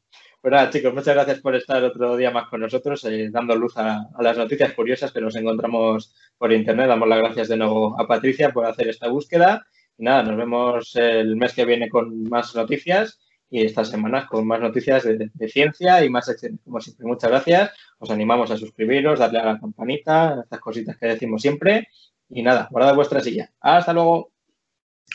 Pues 0.48 0.70
chicos, 0.70 0.94
muchas 0.94 1.16
gracias 1.16 1.40
por 1.40 1.56
estar 1.56 1.82
otro 1.82 2.16
día 2.16 2.30
más 2.30 2.48
con 2.48 2.60
nosotros, 2.60 3.04
eh, 3.06 3.30
dando 3.32 3.56
luz 3.56 3.76
a, 3.78 4.08
las 4.20 4.38
noticias 4.38 4.74
curiosas 4.74 5.10
que 5.10 5.20
nos 5.20 5.34
encontramos 5.34 6.14
por 6.38 6.52
internet. 6.52 6.86
Damos 6.86 7.08
las 7.08 7.18
gracias 7.18 7.48
de 7.48 7.56
nuevo 7.56 8.00
a 8.00 8.06
Patricia 8.06 8.52
por 8.52 8.64
hacer 8.64 8.86
esta 8.86 9.08
búsqueda. 9.08 9.66
Y 9.98 10.04
nada, 10.04 10.22
nos 10.22 10.36
vemos 10.36 10.94
el 10.94 11.34
mes 11.34 11.52
que 11.52 11.64
viene 11.64 11.88
con 11.88 12.22
más 12.28 12.54
noticias 12.54 13.18
y 13.50 13.64
estas 13.64 13.90
semanas 13.90 14.26
con 14.26 14.46
más 14.46 14.60
noticias 14.60 15.02
de, 15.02 15.32
de 15.34 15.48
ciencia 15.48 16.04
y 16.04 16.10
más 16.10 16.26
secciones. 16.26 16.60
Como 16.62 16.80
siempre, 16.80 17.06
muchas 17.08 17.28
gracias. 17.28 17.72
Os 17.98 18.10
animamos 18.12 18.48
a 18.52 18.56
suscribiros, 18.56 19.18
darle 19.18 19.40
a 19.40 19.46
la 19.46 19.58
campanita, 19.58 20.42
estas 20.44 20.60
cositas 20.60 20.96
que 20.96 21.06
decimos 21.06 21.42
siempre. 21.42 21.88
Y 22.28 22.44
nada, 22.44 22.68
guardad 22.70 22.94
vuestra 22.94 23.20
silla. 23.20 23.50
Hasta 23.58 23.92
luego. 23.92 24.30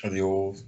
Adiós. 0.03 0.67